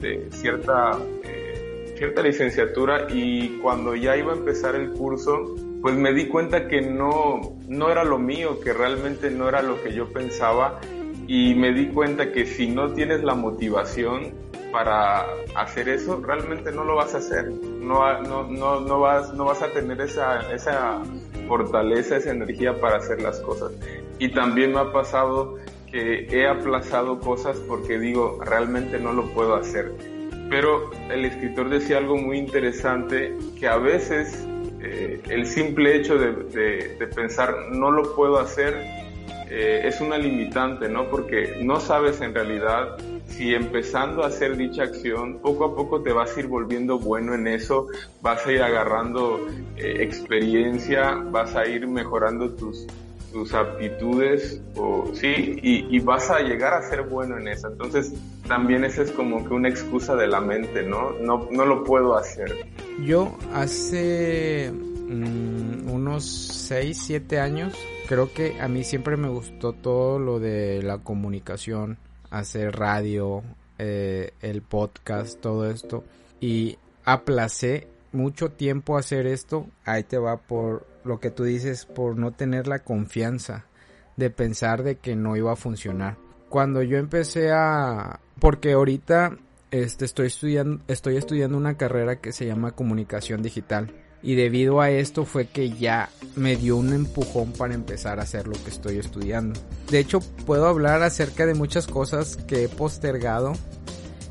de 0.00 0.28
cierta, 0.30 0.98
eh, 1.24 1.94
cierta 1.96 2.22
licenciatura 2.22 3.06
y 3.08 3.58
cuando 3.58 3.94
ya 3.94 4.16
iba 4.16 4.32
a 4.32 4.36
empezar 4.36 4.74
el 4.74 4.90
curso, 4.90 5.54
pues 5.82 5.94
me 5.96 6.12
di 6.12 6.28
cuenta 6.28 6.68
que 6.68 6.80
no, 6.80 7.56
no 7.68 7.90
era 7.90 8.04
lo 8.04 8.18
mío, 8.18 8.60
que 8.60 8.72
realmente 8.72 9.30
no 9.30 9.48
era 9.48 9.62
lo 9.62 9.82
que 9.82 9.92
yo 9.92 10.12
pensaba 10.12 10.80
y 11.26 11.54
me 11.54 11.72
di 11.72 11.88
cuenta 11.88 12.32
que 12.32 12.46
si 12.46 12.68
no 12.68 12.92
tienes 12.92 13.22
la 13.24 13.34
motivación 13.34 14.32
para 14.70 15.26
hacer 15.54 15.88
eso, 15.88 16.20
realmente 16.22 16.70
no 16.70 16.84
lo 16.84 16.96
vas 16.96 17.14
a 17.14 17.18
hacer. 17.18 17.50
No, 17.50 18.20
no, 18.22 18.44
no, 18.44 18.80
no, 18.80 19.00
vas, 19.00 19.32
no 19.32 19.44
vas 19.44 19.62
a 19.62 19.72
tener 19.72 20.00
esa, 20.00 20.52
esa 20.52 21.02
fortaleza, 21.48 22.16
esa 22.16 22.30
energía 22.30 22.78
para 22.80 22.96
hacer 22.98 23.22
las 23.22 23.40
cosas. 23.40 23.72
Y 24.18 24.28
también 24.30 24.72
me 24.72 24.80
ha 24.80 24.92
pasado 24.92 25.56
que 25.96 26.26
he 26.30 26.46
aplazado 26.46 27.18
cosas 27.20 27.56
porque 27.66 27.98
digo, 27.98 28.38
realmente 28.44 28.98
no 28.98 29.14
lo 29.14 29.32
puedo 29.32 29.54
hacer. 29.54 29.92
Pero 30.50 30.90
el 31.10 31.24
escritor 31.24 31.70
decía 31.70 31.96
algo 31.96 32.18
muy 32.18 32.36
interesante, 32.36 33.34
que 33.58 33.66
a 33.66 33.78
veces 33.78 34.46
eh, 34.82 35.22
el 35.30 35.46
simple 35.46 35.96
hecho 35.96 36.18
de, 36.18 37.06
pensar 37.14 37.54
no 37.72 37.90
lo 37.90 38.14
puedo 38.14 38.38
hacer 38.38 38.74
eh, 39.48 39.82
es 39.84 40.00
una 40.02 40.18
limitante, 40.18 40.88
¿no? 40.88 41.08
Porque 41.08 41.60
no 41.62 41.80
sabes 41.80 42.20
en 42.20 42.34
realidad 42.34 42.98
si 43.28 43.54
empezando 43.54 44.22
a 44.22 44.26
hacer 44.26 44.56
dicha 44.56 44.82
acción, 44.82 45.38
poco 45.38 45.64
a 45.64 45.74
poco 45.74 46.02
te 46.02 46.12
vas 46.12 46.36
a 46.36 46.40
ir 46.40 46.46
volviendo 46.46 46.98
bueno 46.98 47.34
en 47.34 47.46
eso, 47.46 47.86
vas 48.20 48.46
a 48.46 48.52
ir 48.52 48.62
agarrando 48.62 49.46
eh, 49.76 49.96
experiencia, 50.00 51.14
vas 51.30 51.56
a 51.56 51.66
ir 51.66 51.88
mejorando 51.88 52.50
tus, 52.50 52.86
tus 53.32 53.52
aptitudes, 53.54 54.60
o, 54.76 55.10
sí, 55.14 55.58
y, 55.62 55.98
vas 56.00 56.30
a 56.30 56.40
llegar 56.40 56.74
a 56.74 56.82
ser 56.82 57.02
bueno 57.02 57.38
en 57.38 57.48
eso. 57.48 57.68
Entonces, 57.68 58.12
también 58.46 58.84
esa 58.84 59.02
es 59.02 59.10
como 59.10 59.46
que 59.46 59.54
una 59.54 59.68
excusa 59.68 60.14
de 60.14 60.26
la 60.26 60.40
mente, 60.40 60.82
¿no? 60.82 61.12
No, 61.20 61.48
no 61.50 61.66
lo 61.66 61.84
puedo 61.84 62.16
hacer. 62.16 62.66
Yo 63.04 63.36
hace 63.52 64.72
mm, 64.72 65.90
unos 65.90 66.24
6, 66.24 66.98
7 67.06 67.40
años, 67.40 67.74
creo 68.08 68.32
que 68.32 68.60
a 68.60 68.68
mí 68.68 68.84
siempre 68.84 69.16
me 69.16 69.28
gustó 69.28 69.72
todo 69.72 70.18
lo 70.18 70.38
de 70.38 70.82
la 70.82 70.98
comunicación 70.98 71.98
hacer 72.30 72.76
radio, 72.76 73.42
eh, 73.78 74.32
el 74.40 74.62
podcast, 74.62 75.40
todo 75.40 75.70
esto. 75.70 76.04
Y 76.40 76.78
aplacé 77.04 77.88
mucho 78.12 78.50
tiempo 78.50 78.96
hacer 78.96 79.26
esto. 79.26 79.66
Ahí 79.84 80.02
te 80.02 80.18
va 80.18 80.36
por 80.36 80.86
lo 81.06 81.20
que 81.20 81.30
tú 81.30 81.44
dices, 81.44 81.86
por 81.86 82.16
no 82.16 82.32
tener 82.32 82.66
la 82.66 82.80
confianza 82.80 83.66
de 84.16 84.30
pensar 84.30 84.82
de 84.82 84.96
que 84.96 85.16
no 85.16 85.36
iba 85.36 85.52
a 85.52 85.56
funcionar. 85.56 86.16
Cuando 86.48 86.82
yo 86.82 86.98
empecé 86.98 87.50
a... 87.52 88.20
Porque 88.38 88.72
ahorita 88.72 89.36
este, 89.70 90.04
estoy, 90.04 90.28
estudiando, 90.28 90.82
estoy 90.88 91.16
estudiando 91.16 91.56
una 91.56 91.76
carrera 91.76 92.20
que 92.20 92.32
se 92.32 92.46
llama 92.46 92.72
comunicación 92.72 93.42
digital 93.42 93.92
y 94.22 94.34
debido 94.34 94.80
a 94.80 94.90
esto 94.90 95.24
fue 95.24 95.46
que 95.46 95.70
ya 95.70 96.08
me 96.34 96.56
dio 96.56 96.76
un 96.76 96.92
empujón 96.92 97.52
para 97.52 97.74
empezar 97.74 98.18
a 98.18 98.22
hacer 98.22 98.46
lo 98.46 98.54
que 98.54 98.70
estoy 98.70 98.98
estudiando. 98.98 99.58
De 99.90 99.98
hecho, 99.98 100.20
puedo 100.46 100.66
hablar 100.66 101.02
acerca 101.02 101.46
de 101.46 101.54
muchas 101.54 101.86
cosas 101.86 102.36
que 102.36 102.64
he 102.64 102.68
postergado 102.68 103.52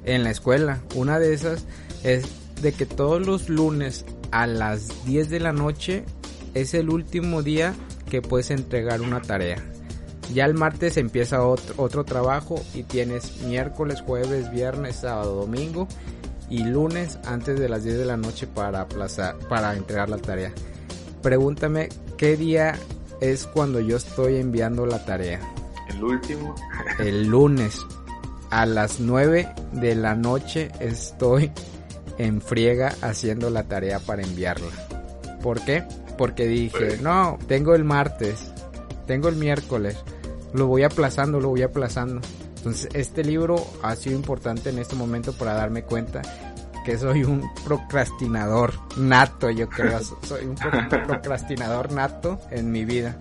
en 0.03 0.23
la 0.23 0.31
escuela. 0.31 0.81
Una 0.95 1.19
de 1.19 1.33
esas 1.33 1.65
es 2.03 2.25
de 2.61 2.73
que 2.73 2.85
todos 2.85 3.25
los 3.25 3.49
lunes 3.49 4.05
a 4.31 4.47
las 4.47 5.05
10 5.05 5.29
de 5.29 5.39
la 5.39 5.53
noche 5.53 6.03
es 6.55 6.73
el 6.73 6.89
último 6.89 7.43
día 7.43 7.75
que 8.09 8.23
puedes 8.23 8.49
entregar 8.49 9.01
una 9.01 9.21
tarea. 9.21 9.63
Ya 10.33 10.45
el 10.45 10.55
martes 10.55 10.97
empieza 10.97 11.45
otro, 11.45 11.75
otro 11.77 12.03
trabajo 12.03 12.55
y 12.73 12.83
tienes 12.83 13.41
miércoles, 13.41 14.01
jueves, 14.01 14.49
viernes, 14.51 14.95
sábado, 14.95 15.35
domingo 15.35 15.87
y 16.49 16.63
lunes 16.63 17.19
antes 17.25 17.59
de 17.59 17.69
las 17.69 17.83
10 17.83 17.99
de 17.99 18.05
la 18.05 18.17
noche 18.17 18.47
para 18.47 18.81
aplazar, 18.81 19.37
para 19.49 19.75
entregar 19.75 20.09
la 20.09 20.17
tarea. 20.17 20.51
Pregúntame 21.21 21.89
qué 22.17 22.37
día 22.37 22.75
es 23.21 23.45
cuando 23.45 23.79
yo 23.79 23.97
estoy 23.97 24.37
enviando 24.37 24.85
la 24.85 25.03
tarea. 25.05 25.39
El 25.89 26.03
último. 26.03 26.55
El 26.99 27.27
lunes 27.27 27.85
a 28.49 28.65
las 28.65 28.99
9 28.99 29.47
de 29.73 29.95
la 29.95 30.15
noche 30.15 30.71
estoy 30.79 31.51
en 32.17 32.41
friega 32.41 32.95
haciendo 33.01 33.49
la 33.49 33.63
tarea 33.63 33.99
para 33.99 34.23
enviarla. 34.23 34.71
¿Por 35.41 35.63
qué? 35.63 35.83
Porque 36.17 36.45
dije, 36.47 36.97
no, 37.01 37.37
tengo 37.47 37.75
el 37.75 37.83
martes, 37.83 38.51
tengo 39.05 39.27
el 39.29 39.35
miércoles, 39.35 39.97
lo 40.53 40.67
voy 40.67 40.83
aplazando, 40.83 41.39
lo 41.39 41.49
voy 41.49 41.63
aplazando. 41.63 42.21
Entonces 42.57 42.89
este 42.93 43.23
libro 43.23 43.55
ha 43.83 43.95
sido 43.95 44.15
importante 44.15 44.69
en 44.69 44.79
este 44.79 44.95
momento 44.95 45.33
para 45.33 45.53
darme 45.53 45.83
cuenta 45.83 46.21
porque 46.85 46.99
soy 46.99 47.23
un 47.23 47.41
procrastinador 47.65 48.73
nato, 48.95 49.49
yo 49.49 49.67
creo. 49.67 49.99
Soy 50.21 50.45
un 50.45 50.55
procrastinador 50.55 51.91
nato 51.91 52.39
en 52.51 52.71
mi 52.71 52.85
vida. 52.85 53.17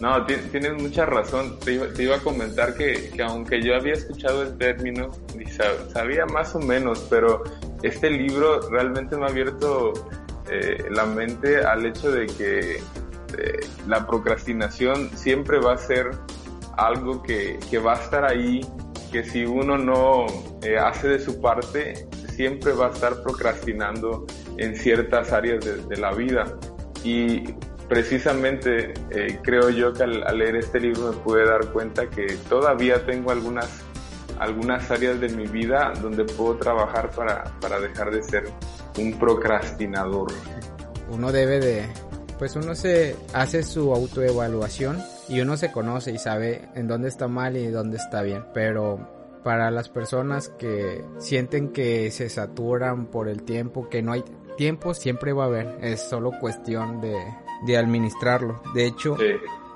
No, 0.00 0.26
tienes 0.26 0.82
mucha 0.82 1.06
razón. 1.06 1.60
Te 1.60 1.74
iba, 2.02 2.16
a 2.16 2.18
comentar 2.18 2.74
que, 2.74 3.12
aunque 3.24 3.62
yo 3.62 3.76
había 3.76 3.92
escuchado 3.92 4.42
el 4.42 4.58
término 4.58 5.10
y 5.38 5.48
sabía 5.92 6.26
más 6.26 6.52
o 6.56 6.58
menos, 6.58 7.06
pero 7.08 7.44
este 7.84 8.10
libro 8.10 8.68
realmente 8.70 9.16
me 9.16 9.26
ha 9.26 9.28
abierto 9.28 9.92
eh, 10.52 10.88
la 10.90 11.06
mente 11.06 11.58
al 11.58 11.86
hecho 11.86 12.10
de 12.10 12.26
que 12.26 12.78
eh, 12.78 13.60
la 13.86 14.04
procrastinación 14.04 15.16
siempre 15.16 15.60
va 15.60 15.74
a 15.74 15.78
ser 15.78 16.10
algo 16.76 17.22
que, 17.22 17.60
va 17.78 17.92
a 17.92 18.02
estar 18.02 18.24
ahí, 18.24 18.60
que 19.12 19.22
si 19.22 19.44
uno 19.44 19.78
no 19.78 20.26
eh, 20.62 20.76
hace 20.76 21.06
de 21.06 21.20
su 21.20 21.40
parte, 21.40 22.08
siempre 22.34 22.72
va 22.72 22.88
a 22.88 22.90
estar 22.90 23.22
procrastinando 23.22 24.26
en 24.56 24.74
ciertas 24.74 25.32
áreas 25.32 25.64
de, 25.64 25.96
la 25.96 26.12
vida. 26.14 26.46
Y 27.04 27.44
precisamente 27.88 28.94
creo 29.44 29.70
yo 29.70 29.92
que 29.92 30.02
al, 30.02 30.36
leer 30.36 30.56
este 30.56 30.80
libro 30.80 31.12
me 31.12 31.16
pude 31.18 31.44
dar 31.44 31.66
cuenta 31.66 32.10
que 32.10 32.26
todavía 32.48 33.06
tengo 33.06 33.30
algunas, 33.30 33.84
algunas 34.40 34.90
áreas 34.90 35.20
de 35.20 35.28
mi 35.28 35.46
vida 35.46 35.92
donde 36.02 36.24
puedo 36.24 36.56
trabajar 36.56 37.10
para, 37.10 37.44
para 37.60 37.78
dejar 37.78 38.10
de 38.10 38.22
ser 38.22 38.44
un 39.02 39.18
procrastinador. 39.18 40.32
Uno 41.10 41.32
debe 41.32 41.60
de, 41.60 41.86
pues 42.38 42.56
uno 42.56 42.74
se 42.74 43.16
hace 43.32 43.62
su 43.62 43.92
autoevaluación 43.94 45.02
y 45.28 45.40
uno 45.40 45.56
se 45.56 45.72
conoce 45.72 46.12
y 46.12 46.18
sabe 46.18 46.68
en 46.74 46.86
dónde 46.86 47.08
está 47.08 47.28
mal 47.28 47.56
y 47.56 47.66
dónde 47.66 47.96
está 47.96 48.22
bien. 48.22 48.44
Pero 48.54 49.08
para 49.42 49.70
las 49.70 49.88
personas 49.88 50.48
que 50.48 51.04
sienten 51.18 51.72
que 51.72 52.10
se 52.10 52.28
saturan 52.28 53.06
por 53.06 53.28
el 53.28 53.42
tiempo, 53.42 53.88
que 53.88 54.02
no 54.02 54.12
hay 54.12 54.24
tiempo, 54.56 54.94
siempre 54.94 55.32
va 55.32 55.44
a 55.44 55.46
haber. 55.46 55.78
Es 55.80 56.02
solo 56.02 56.32
cuestión 56.38 57.00
de, 57.00 57.16
de 57.66 57.76
administrarlo. 57.76 58.62
De 58.74 58.86
hecho, 58.86 59.16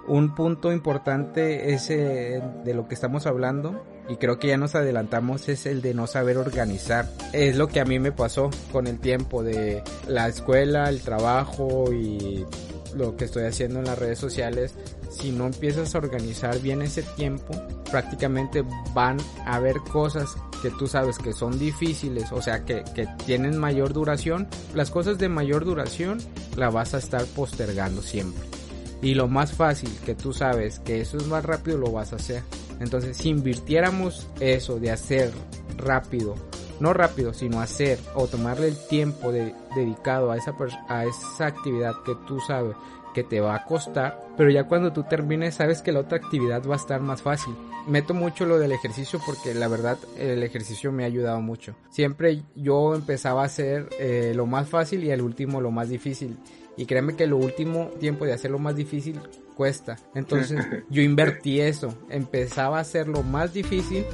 un 0.06 0.34
punto 0.34 0.72
importante 0.72 1.72
ese 1.72 2.42
de 2.64 2.74
lo 2.74 2.87
que 2.87 2.94
estamos 2.94 3.26
hablando 3.26 3.82
y 4.08 4.16
creo 4.16 4.38
que 4.38 4.48
ya 4.48 4.56
nos 4.56 4.74
adelantamos 4.74 5.48
es 5.48 5.66
el 5.66 5.82
de 5.82 5.94
no 5.94 6.06
saber 6.06 6.36
organizar. 6.36 7.08
Es 7.32 7.56
lo 7.56 7.68
que 7.68 7.80
a 7.80 7.84
mí 7.84 7.98
me 7.98 8.12
pasó 8.12 8.50
con 8.72 8.86
el 8.86 8.98
tiempo 8.98 9.42
de 9.42 9.82
la 10.06 10.28
escuela, 10.28 10.88
el 10.88 11.00
trabajo 11.00 11.92
y 11.92 12.44
lo 12.94 13.16
que 13.16 13.24
estoy 13.24 13.44
haciendo 13.44 13.80
en 13.80 13.86
las 13.86 13.98
redes 13.98 14.18
sociales, 14.18 14.74
si 15.10 15.32
no 15.32 15.46
empiezas 15.46 15.94
a 15.94 15.98
organizar 15.98 16.60
bien 16.60 16.82
ese 16.82 17.02
tiempo, 17.02 17.54
prácticamente 17.90 18.62
van 18.92 19.18
a 19.46 19.56
haber 19.56 19.76
cosas 19.78 20.34
que 20.62 20.70
tú 20.70 20.86
sabes 20.86 21.18
que 21.18 21.32
son 21.32 21.58
difíciles, 21.58 22.32
o 22.32 22.40
sea, 22.40 22.64
que, 22.64 22.84
que 22.94 23.06
tienen 23.26 23.58
mayor 23.58 23.92
duración. 23.92 24.48
Las 24.74 24.90
cosas 24.90 25.18
de 25.18 25.28
mayor 25.28 25.64
duración 25.64 26.18
la 26.56 26.70
vas 26.70 26.94
a 26.94 26.98
estar 26.98 27.24
postergando 27.26 28.00
siempre. 28.00 28.44
Y 29.02 29.14
lo 29.14 29.28
más 29.28 29.52
fácil 29.52 29.90
que 30.06 30.14
tú 30.14 30.32
sabes 30.32 30.78
que 30.78 31.00
eso 31.00 31.18
es 31.18 31.26
más 31.26 31.44
rápido 31.44 31.76
lo 31.78 31.92
vas 31.92 32.12
a 32.12 32.16
hacer. 32.16 32.42
Entonces, 32.80 33.16
si 33.16 33.28
invirtiéramos 33.30 34.28
eso 34.40 34.78
de 34.78 34.90
hacer 34.90 35.32
rápido 35.76 36.34
no 36.80 36.92
rápido, 36.92 37.32
sino 37.32 37.60
hacer 37.60 37.98
o 38.14 38.26
tomarle 38.26 38.68
el 38.68 38.76
tiempo 38.88 39.32
de, 39.32 39.54
dedicado 39.74 40.30
a 40.30 40.37
esa, 40.37 40.54
a 40.88 41.04
esa 41.04 41.46
actividad 41.46 41.94
que 42.04 42.14
tú 42.26 42.40
sabes 42.40 42.74
que 43.14 43.22
te 43.22 43.40
va 43.40 43.54
a 43.54 43.64
costar, 43.64 44.20
pero 44.37 44.50
ya 44.50 44.64
cuando 44.64 44.92
tú 44.92 45.04
termines 45.04 45.54
sabes 45.54 45.82
que 45.82 45.92
la 45.92 46.00
otra 46.00 46.18
actividad 46.18 46.64
va 46.66 46.74
a 46.74 46.78
estar 46.78 47.00
más 47.00 47.22
fácil. 47.22 47.54
Meto 47.87 48.12
mucho 48.12 48.44
lo 48.44 48.58
del 48.58 48.72
ejercicio 48.72 49.20
porque 49.24 49.54
la 49.54 49.68
verdad 49.68 49.98
el 50.18 50.42
ejercicio 50.42 50.90
me 50.90 51.04
ha 51.04 51.06
ayudado 51.06 51.40
mucho. 51.40 51.76
Siempre 51.90 52.42
yo 52.56 52.94
empezaba 52.94 53.42
a 53.42 53.46
hacer 53.46 53.88
eh, 54.00 54.32
lo 54.34 54.46
más 54.46 54.68
fácil 54.68 55.04
y 55.04 55.12
al 55.12 55.20
último 55.20 55.60
lo 55.60 55.70
más 55.70 55.88
difícil. 55.88 56.37
Y 56.76 56.87
créeme 56.87 57.14
que 57.14 57.28
lo 57.28 57.37
último 57.37 57.90
tiempo 58.00 58.24
de 58.24 58.32
hacerlo 58.32 58.58
más 58.58 58.74
difícil 58.74 59.20
cuesta. 59.54 59.96
Entonces 60.14 60.60
yo 60.90 61.02
invertí 61.02 61.60
eso. 61.60 61.96
Empezaba 62.08 62.78
a 62.78 62.80
hacer 62.80 63.08
lo 63.08 63.22
más 63.22 63.52
difícil 63.52 64.04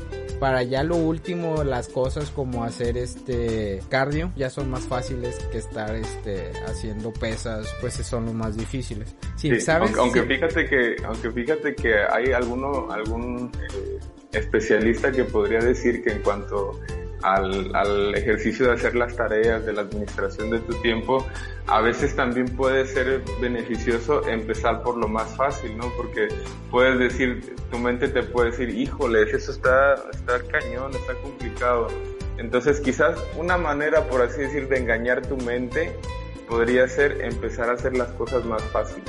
para 0.41 0.63
ya 0.63 0.83
lo 0.83 0.97
último 0.97 1.63
las 1.63 1.89
cosas 1.89 2.31
como 2.31 2.65
hacer 2.65 2.97
este 2.97 3.81
cardio 3.91 4.33
ya 4.37 4.49
son 4.49 4.71
más 4.71 4.87
fáciles 4.87 5.39
que 5.53 5.59
estar 5.59 5.95
este 5.95 6.51
haciendo 6.67 7.13
pesas 7.13 7.69
pues 7.83 7.95
son 7.95 8.25
los 8.25 8.35
más 8.35 8.57
difíciles 8.57 9.15
sí, 9.37 9.61
¿sabes? 9.61 9.93
aunque, 9.99 10.23
fíjate 10.23 10.67
que 10.67 10.97
aunque 11.05 11.31
fíjate 11.31 11.75
que 11.75 11.95
hay 11.95 12.33
alguno 12.33 12.91
algún 12.91 13.53
eh, 13.55 13.99
especialista 14.33 15.13
que 15.13 15.25
podría 15.25 15.59
decir 15.59 16.03
que 16.03 16.13
en 16.13 16.23
cuanto 16.23 16.81
al, 17.23 17.75
al, 17.75 18.15
ejercicio 18.15 18.67
de 18.67 18.73
hacer 18.73 18.95
las 18.95 19.17
tareas, 19.17 19.65
de 19.65 19.73
la 19.73 19.83
administración 19.83 20.51
de 20.51 20.61
tu 20.61 20.75
tiempo, 20.83 21.27
a 21.67 21.81
veces 21.81 22.17
también 22.17 22.47
puede 22.57 22.87
ser 22.87 23.23
beneficioso 23.41 24.27
empezar 24.29 24.83
por 24.83 24.97
lo 24.97 25.09
más 25.09 25.37
fácil, 25.37 25.77
¿no? 25.77 25.93
Porque 25.97 26.29
puedes 26.71 26.99
decir, 26.99 27.55
tu 27.71 27.79
mente 27.79 28.09
te 28.09 28.23
puede 28.23 28.51
decir, 28.51 28.71
híjole, 28.71 29.23
eso 29.23 29.53
está, 29.53 29.95
está 30.13 30.41
cañón, 30.51 30.93
está 30.95 31.15
complicado. 31.23 31.89
Entonces 32.39 32.81
quizás 32.81 33.19
una 33.37 33.59
manera, 33.59 34.09
por 34.09 34.23
así 34.23 34.41
decir, 34.41 34.69
de 34.69 34.79
engañar 34.79 35.27
tu 35.27 35.37
mente 35.37 35.95
podría 36.49 36.89
ser 36.89 37.21
empezar 37.23 37.71
a 37.71 37.75
hacer 37.75 37.97
las 37.97 38.09
cosas 38.13 38.45
más 38.45 38.63
fáciles. 38.65 39.09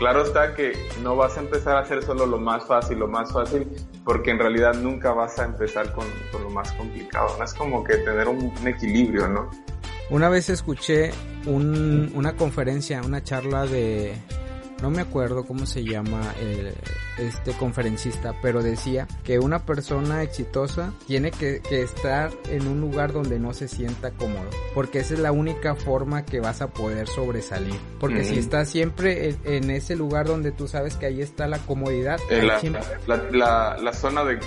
Claro 0.00 0.22
está 0.22 0.54
que 0.54 0.72
no 1.02 1.14
vas 1.14 1.36
a 1.36 1.40
empezar 1.40 1.76
a 1.76 1.80
hacer 1.80 2.02
solo 2.02 2.24
lo 2.24 2.38
más 2.38 2.64
fácil, 2.64 2.98
lo 2.98 3.06
más 3.06 3.30
fácil, 3.30 3.68
porque 4.02 4.30
en 4.30 4.38
realidad 4.38 4.72
nunca 4.72 5.12
vas 5.12 5.38
a 5.38 5.44
empezar 5.44 5.92
con, 5.92 6.06
lo 6.32 6.48
más 6.48 6.72
complicado. 6.72 7.36
Es 7.44 7.52
como 7.52 7.84
que 7.84 7.98
tener 7.98 8.26
un, 8.26 8.50
equilibrio, 8.66 9.28
¿no? 9.28 9.50
Una 10.08 10.30
vez 10.30 10.48
escuché 10.48 11.10
una 11.44 12.34
conferencia, 12.34 13.02
una 13.02 13.22
charla 13.22 13.66
de, 13.66 14.14
no 14.82 14.90
me 14.90 15.02
acuerdo 15.02 15.44
cómo 15.44 15.66
se 15.66 15.84
llama 15.84 16.34
el, 16.40 16.74
este 17.18 17.52
conferencista, 17.52 18.34
pero 18.42 18.62
decía 18.62 19.06
que 19.24 19.38
una 19.38 19.64
persona 19.64 20.22
exitosa 20.22 20.92
tiene 21.06 21.30
que, 21.30 21.60
estar 21.70 22.30
en 22.48 22.66
un 22.66 22.80
lugar 22.80 23.12
donde 23.12 23.38
no 23.38 23.52
se 23.52 23.68
sienta 23.68 24.10
cómodo, 24.10 24.48
porque 24.74 25.00
esa 25.00 25.14
es 25.14 25.20
la 25.20 25.32
única 25.32 25.74
forma 25.74 26.24
que 26.24 26.40
vas 26.40 26.62
a 26.62 26.68
poder 26.68 27.06
sobresalir. 27.06 27.78
Porque 27.98 28.24
si 28.24 28.38
estás 28.38 28.68
siempre 28.68 29.36
en, 29.44 29.70
ese 29.70 29.96
lugar 29.96 30.26
donde 30.26 30.52
tú 30.52 30.68
sabes 30.68 30.96
que 30.96 31.06
ahí 31.06 31.20
está 31.20 31.46
la 31.46 31.58
comodidad, 31.58 32.18
eh, 32.30 32.42
la, 33.06 33.76
la, 33.80 33.92
zona 33.92 34.24
de, 34.24 34.38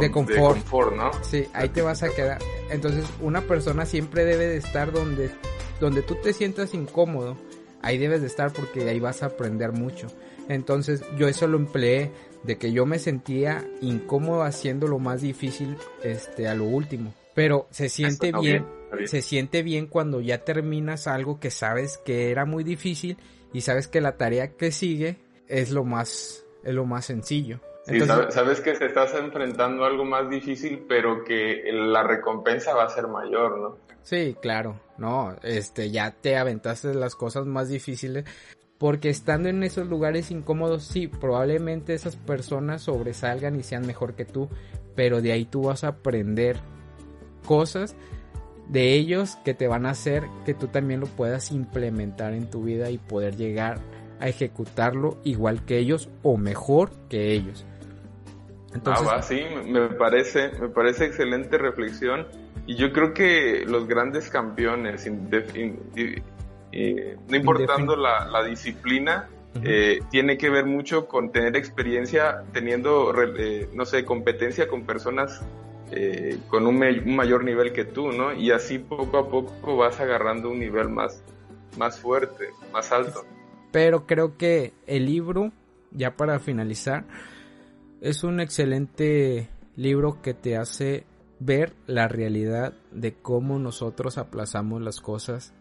de, 0.00 0.10
confort. 0.10 0.94
¿no? 0.94 1.10
Sí, 1.22 1.46
ahí 1.52 1.68
te 1.68 1.82
vas 1.82 2.02
a 2.02 2.08
quedar. 2.08 2.38
Entonces, 2.70 3.04
una 3.20 3.42
persona 3.42 3.86
siempre 3.86 4.24
debe 4.24 4.46
de 4.46 4.56
estar 4.56 4.92
donde, 4.92 5.30
donde 5.80 6.02
tú 6.02 6.16
te 6.16 6.32
sientas 6.32 6.74
incómodo 6.74 7.36
ahí 7.82 7.98
debes 7.98 8.20
de 8.20 8.26
estar 8.26 8.52
porque 8.52 8.88
ahí 8.88 9.00
vas 9.00 9.22
a 9.22 9.26
aprender 9.26 9.72
mucho. 9.72 10.08
Entonces 10.48 11.02
yo 11.16 11.28
eso 11.28 11.46
lo 11.46 11.56
empleé 11.56 12.10
de 12.42 12.58
que 12.58 12.72
yo 12.72 12.86
me 12.86 12.98
sentía 12.98 13.64
incómodo 13.80 14.42
haciendo 14.42 14.88
lo 14.88 14.98
más 14.98 15.22
difícil 15.22 15.76
este 16.02 16.48
a 16.48 16.54
lo 16.54 16.64
último. 16.64 17.14
Pero 17.34 17.66
se 17.70 17.88
siente 17.88 18.32
bien, 18.32 18.66
se 19.06 19.22
siente 19.22 19.62
bien 19.62 19.86
cuando 19.86 20.20
ya 20.20 20.44
terminas 20.44 21.06
algo 21.06 21.40
que 21.40 21.50
sabes 21.50 21.98
que 21.98 22.30
era 22.30 22.44
muy 22.44 22.64
difícil 22.64 23.16
y 23.52 23.62
sabes 23.62 23.88
que 23.88 24.00
la 24.00 24.16
tarea 24.16 24.52
que 24.52 24.70
sigue 24.72 25.16
es 25.48 25.70
lo 25.70 25.84
más 25.84 26.44
es 26.62 26.74
lo 26.74 26.84
más 26.84 27.06
sencillo. 27.06 27.60
sabes, 28.30 28.60
que 28.60 28.72
te 28.74 28.86
estás 28.86 29.14
enfrentando 29.14 29.84
a 29.84 29.88
algo 29.88 30.04
más 30.04 30.28
difícil, 30.30 30.84
pero 30.88 31.24
que 31.24 31.62
la 31.72 32.02
recompensa 32.02 32.74
va 32.74 32.84
a 32.84 32.88
ser 32.88 33.08
mayor, 33.08 33.58
¿no? 33.58 33.78
Sí, 34.02 34.36
claro, 34.40 34.80
no, 35.02 35.36
este, 35.42 35.90
ya 35.90 36.12
te 36.12 36.36
aventaste 36.36 36.94
las 36.94 37.16
cosas 37.16 37.44
más 37.44 37.68
difíciles, 37.68 38.24
porque 38.78 39.10
estando 39.10 39.48
en 39.48 39.64
esos 39.64 39.88
lugares 39.88 40.30
incómodos, 40.30 40.84
sí, 40.84 41.08
probablemente 41.08 41.92
esas 41.92 42.14
personas 42.14 42.82
sobresalgan 42.82 43.58
y 43.58 43.64
sean 43.64 43.84
mejor 43.84 44.14
que 44.14 44.24
tú, 44.24 44.48
pero 44.94 45.20
de 45.20 45.32
ahí 45.32 45.44
tú 45.44 45.64
vas 45.64 45.82
a 45.82 45.88
aprender 45.88 46.56
cosas 47.44 47.96
de 48.68 48.94
ellos 48.94 49.36
que 49.44 49.54
te 49.54 49.66
van 49.66 49.86
a 49.86 49.90
hacer 49.90 50.22
que 50.46 50.54
tú 50.54 50.68
también 50.68 51.00
lo 51.00 51.06
puedas 51.06 51.50
implementar 51.50 52.32
en 52.32 52.48
tu 52.48 52.62
vida 52.62 52.88
y 52.90 52.98
poder 52.98 53.36
llegar 53.36 53.80
a 54.20 54.28
ejecutarlo 54.28 55.18
igual 55.24 55.64
que 55.64 55.78
ellos 55.78 56.08
o 56.22 56.36
mejor 56.36 56.92
que 57.08 57.32
ellos. 57.32 57.66
Entonces, 58.72 59.08
ah, 59.10 59.20
sí, 59.20 59.42
me 59.66 59.88
parece, 59.88 60.52
me 60.60 60.68
parece 60.68 61.06
excelente 61.06 61.58
reflexión 61.58 62.26
y 62.66 62.76
yo 62.76 62.92
creo 62.92 63.12
que 63.12 63.64
los 63.66 63.88
grandes 63.88 64.30
campeones, 64.30 65.08
no 65.08 67.36
importando 67.36 67.96
la, 67.96 68.44
disciplina, 68.44 69.28
eh, 69.62 70.00
tiene 70.10 70.38
que 70.38 70.48
ver 70.48 70.64
mucho 70.64 71.06
con 71.06 71.32
tener 71.32 71.56
experiencia, 71.56 72.44
teniendo, 72.52 73.12
eh, 73.36 73.68
no 73.74 73.84
sé, 73.84 74.04
competencia 74.04 74.68
con 74.68 74.84
personas 74.84 75.42
eh, 75.94 76.38
con 76.48 76.66
un, 76.66 76.78
mayor 77.14 77.44
nivel 77.44 77.74
que 77.74 77.84
tú, 77.84 78.12
¿no? 78.12 78.32
Y 78.32 78.50
así 78.50 78.78
poco 78.78 79.18
a 79.18 79.28
poco 79.28 79.76
vas 79.76 80.00
agarrando 80.00 80.48
un 80.48 80.58
nivel 80.58 80.88
más, 80.88 81.22
más 81.76 82.00
fuerte, 82.00 82.48
más 82.72 82.90
alto. 82.92 83.26
Pero 83.72 84.06
creo 84.06 84.38
que 84.38 84.72
el 84.86 85.04
libro, 85.04 85.52
ya 85.90 86.16
para 86.16 86.38
finalizar, 86.38 87.04
es 88.00 88.24
un 88.24 88.40
excelente 88.40 89.50
libro 89.76 90.22
que 90.22 90.32
te 90.32 90.56
hace 90.56 91.04
ver 91.44 91.74
la 91.86 92.08
realidad 92.08 92.74
de 92.90 93.14
cómo 93.14 93.58
nosotros 93.58 94.18
aplazamos 94.18 94.82
las 94.82 95.00
cosas 95.00 95.52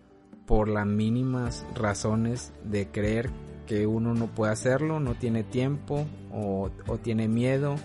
por 0.45 0.67
las 0.67 0.85
mínimas 0.85 1.65
razones 1.75 2.53
de 2.63 2.87
creer 2.87 3.29
que 3.67 3.87
uno 3.87 4.13
no 4.13 4.27
puede 4.27 4.51
hacerlo, 4.51 4.99
no 4.99 5.15
tiene 5.15 5.43
tiempo 5.43 6.05
o, 6.31 6.69
tiene 7.01 7.27
miedo, 7.27 7.75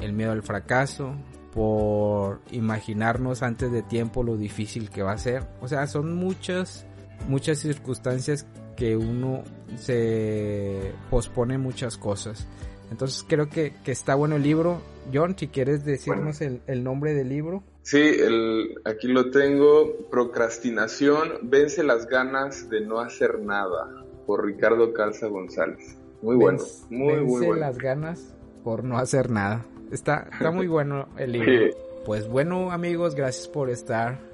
el 0.00 0.12
miedo 0.12 0.32
al 0.32 0.42
fracaso, 0.42 1.14
por 1.52 2.40
imaginarnos 2.50 3.42
antes 3.42 3.72
de 3.72 3.82
tiempo 3.82 4.22
lo 4.22 4.36
difícil 4.36 4.90
que 4.90 5.02
va 5.02 5.12
a 5.12 5.18
ser. 5.18 5.46
O 5.60 5.68
sea, 5.68 5.86
son 5.86 6.14
muchas, 6.14 6.86
muchas 7.28 7.58
circunstancias 7.58 8.46
que 8.76 8.96
uno 8.96 9.42
se 9.76 10.92
pospone 11.10 11.58
muchas 11.58 11.96
cosas. 11.98 12.46
Entonces 12.92 13.24
creo 13.26 13.48
que, 13.48 13.72
que 13.84 13.90
está 13.90 14.14
bueno 14.14 14.36
el 14.36 14.42
libro. 14.42 14.80
John, 15.12 15.34
si 15.36 15.48
quieres 15.48 15.84
decirnos 15.84 16.40
el, 16.40 16.60
el, 16.66 16.84
nombre 16.84 17.14
del 17.14 17.28
libro. 17.28 17.64
Sí, 17.82 17.98
el, 17.98 18.74
aquí 18.84 19.08
lo 19.08 19.30
tengo. 19.30 19.96
Procrastinación, 20.10 21.32
vence 21.42 21.82
las 21.82 22.06
ganas 22.06 22.68
de 22.70 22.82
no 22.82 23.00
hacer 23.00 23.40
nada. 23.40 23.88
Por 24.26 24.44
Ricardo 24.44 24.92
Calza 24.92 25.26
González. 25.26 25.96
Muy 26.20 26.36
bueno. 26.36 26.58
muy, 26.90 27.14
vence 27.14 27.24
muy 27.24 27.46
bueno. 27.46 27.60
las 27.60 27.78
ganas 27.78 28.34
por 28.62 28.84
no 28.84 28.98
hacer 28.98 29.30
nada. 29.30 29.66
Está, 29.90 30.28
está 30.32 30.50
muy 30.50 30.66
bueno 30.68 31.08
el 31.16 31.32
libro. 31.32 31.74
Pues 32.04 32.28
bueno 32.28 32.70
amigos, 32.70 33.14
gracias 33.14 33.48
por 33.48 33.70
estar. 33.70 34.31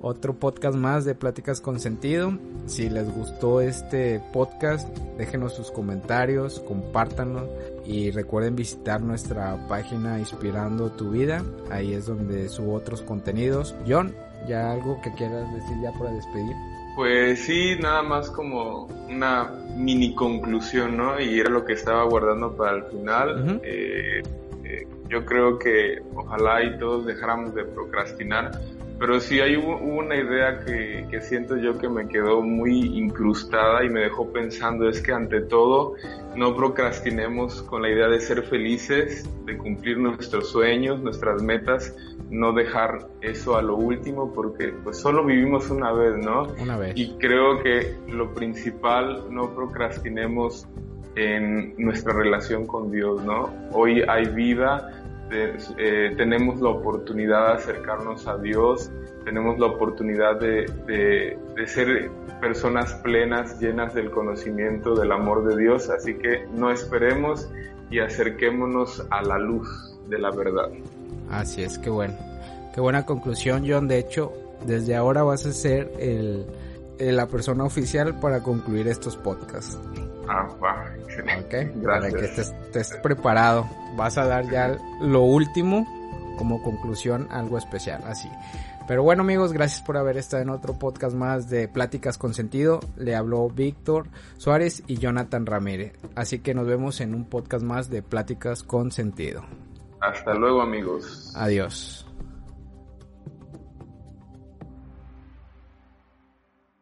Otro 0.00 0.34
podcast 0.34 0.76
más 0.76 1.04
de 1.04 1.16
Pláticas 1.16 1.60
con 1.60 1.80
Sentido. 1.80 2.32
Si 2.66 2.88
les 2.88 3.12
gustó 3.12 3.60
este 3.60 4.20
podcast, 4.32 4.88
déjenos 5.16 5.54
sus 5.54 5.72
comentarios, 5.72 6.60
compártanlo 6.60 7.48
y 7.84 8.12
recuerden 8.12 8.54
visitar 8.54 9.00
nuestra 9.00 9.66
página 9.68 10.20
Inspirando 10.20 10.92
tu 10.92 11.10
vida. 11.10 11.42
Ahí 11.70 11.94
es 11.94 12.06
donde 12.06 12.48
subo 12.48 12.74
otros 12.74 13.02
contenidos. 13.02 13.74
John, 13.88 14.14
¿ya 14.46 14.70
algo 14.70 15.00
que 15.02 15.12
quieras 15.14 15.52
decir 15.52 15.76
ya 15.82 15.92
para 15.92 16.12
despedir? 16.12 16.54
Pues 16.94 17.40
sí, 17.40 17.76
nada 17.80 18.02
más 18.02 18.30
como 18.30 18.86
una 19.08 19.50
mini 19.76 20.14
conclusión, 20.14 20.96
¿no? 20.96 21.20
Y 21.20 21.40
era 21.40 21.50
lo 21.50 21.64
que 21.64 21.72
estaba 21.72 22.04
guardando 22.04 22.56
para 22.56 22.76
el 22.76 22.84
final. 22.84 23.42
Uh 23.42 23.46
-huh. 23.46 23.60
eh, 23.64 24.22
eh, 24.64 24.86
yo 25.08 25.24
creo 25.24 25.58
que 25.58 26.02
ojalá 26.14 26.62
y 26.62 26.78
todos 26.78 27.06
dejáramos 27.06 27.54
de 27.54 27.64
procrastinar, 27.64 28.50
pero 28.98 29.20
sí 29.20 29.40
hay 29.40 29.56
una 29.56 30.16
idea 30.16 30.64
que, 30.64 31.06
que, 31.10 31.20
siento 31.20 31.56
yo 31.56 31.78
que 31.78 31.88
me 31.88 32.08
quedó 32.08 32.42
muy 32.42 32.98
incrustada 32.98 33.84
y 33.84 33.88
me 33.88 34.00
dejó 34.00 34.32
pensando 34.32 34.88
es 34.88 35.00
que 35.00 35.12
ante 35.12 35.40
todo 35.42 35.94
no 36.36 36.54
procrastinemos 36.56 37.62
con 37.62 37.82
la 37.82 37.90
idea 37.90 38.08
de 38.08 38.20
ser 38.20 38.42
felices, 38.42 39.28
de 39.44 39.56
cumplir 39.56 39.98
nuestros 39.98 40.50
sueños, 40.50 41.00
nuestras 41.00 41.42
metas, 41.42 41.94
no 42.30 42.52
dejar 42.52 43.08
eso 43.20 43.56
a 43.56 43.62
lo 43.62 43.76
último 43.76 44.32
porque 44.32 44.74
pues 44.84 44.98
solo 44.98 45.24
vivimos 45.24 45.70
una 45.70 45.92
vez, 45.92 46.16
¿no? 46.18 46.48
Una 46.60 46.76
vez. 46.76 46.92
Y 46.96 47.16
creo 47.18 47.62
que 47.62 47.96
lo 48.08 48.34
principal, 48.34 49.24
no 49.30 49.54
procrastinemos 49.54 50.66
en 51.16 51.74
nuestra 51.78 52.12
relación 52.12 52.66
con 52.66 52.90
Dios, 52.90 53.22
¿no? 53.24 53.50
Hoy 53.72 54.02
hay 54.08 54.26
vida, 54.26 55.07
eh, 55.30 56.14
tenemos 56.16 56.60
la 56.60 56.70
oportunidad 56.70 57.48
de 57.48 57.52
acercarnos 57.54 58.26
a 58.26 58.38
Dios, 58.38 58.90
tenemos 59.24 59.58
la 59.58 59.66
oportunidad 59.66 60.40
de, 60.40 60.66
de, 60.86 61.66
ser 61.66 62.10
personas 62.40 62.94
plenas, 62.94 63.60
llenas 63.60 63.94
del 63.94 64.10
conocimiento 64.10 64.94
del 64.94 65.12
amor 65.12 65.46
de 65.46 65.56
Dios, 65.62 65.90
así 65.90 66.14
que 66.14 66.46
no 66.54 66.70
esperemos 66.70 67.48
y 67.90 68.00
acerquémonos 68.00 69.06
a 69.10 69.22
la 69.22 69.38
luz 69.38 69.68
de 70.08 70.18
la 70.18 70.30
verdad. 70.30 70.70
Así 71.30 71.62
es, 71.62 71.78
qué 71.78 71.90
bueno. 71.90 72.14
Qué 72.74 72.80
buena 72.80 73.04
conclusión, 73.04 73.64
John. 73.68 73.88
De 73.88 73.98
hecho, 73.98 74.32
desde 74.66 74.96
ahora 74.96 75.22
vas 75.22 75.44
a 75.46 75.52
ser 75.52 75.92
el, 75.98 76.46
la 76.98 77.26
persona 77.26 77.64
oficial 77.64 78.18
para 78.20 78.42
concluir 78.42 78.88
estos 78.88 79.16
podcasts. 79.16 79.78
Ah, 80.28 80.48
va, 80.62 80.86
excelente. 81.04 81.70
Okay, 81.70 81.82
para 81.84 82.10
que 82.10 82.24
estés, 82.24 82.54
estés, 82.66 82.96
preparado. 83.02 83.68
Vas 83.96 84.18
a 84.18 84.26
dar 84.26 84.48
ya 84.50 84.76
lo 85.00 85.22
último 85.22 85.86
como 86.36 86.62
conclusión, 86.62 87.26
algo 87.30 87.58
especial, 87.58 88.02
así. 88.06 88.30
Pero 88.88 89.02
bueno 89.02 89.22
amigos, 89.22 89.52
gracias 89.52 89.82
por 89.82 89.98
haber 89.98 90.16
estado 90.16 90.42
en 90.42 90.48
otro 90.48 90.78
podcast 90.78 91.14
más 91.14 91.50
de 91.50 91.68
Pláticas 91.68 92.16
con 92.16 92.32
Sentido. 92.32 92.80
Le 92.96 93.14
habló 93.14 93.50
Víctor 93.50 94.06
Suárez 94.38 94.82
y 94.86 94.96
Jonathan 94.96 95.44
Ramírez. 95.44 95.92
Así 96.14 96.38
que 96.38 96.54
nos 96.54 96.66
vemos 96.66 97.02
en 97.02 97.14
un 97.14 97.26
podcast 97.26 97.62
más 97.62 97.90
de 97.90 98.02
Pláticas 98.02 98.62
con 98.62 98.90
Sentido. 98.90 99.42
Hasta 100.00 100.32
luego 100.32 100.62
amigos. 100.62 101.34
Adiós. 101.36 102.07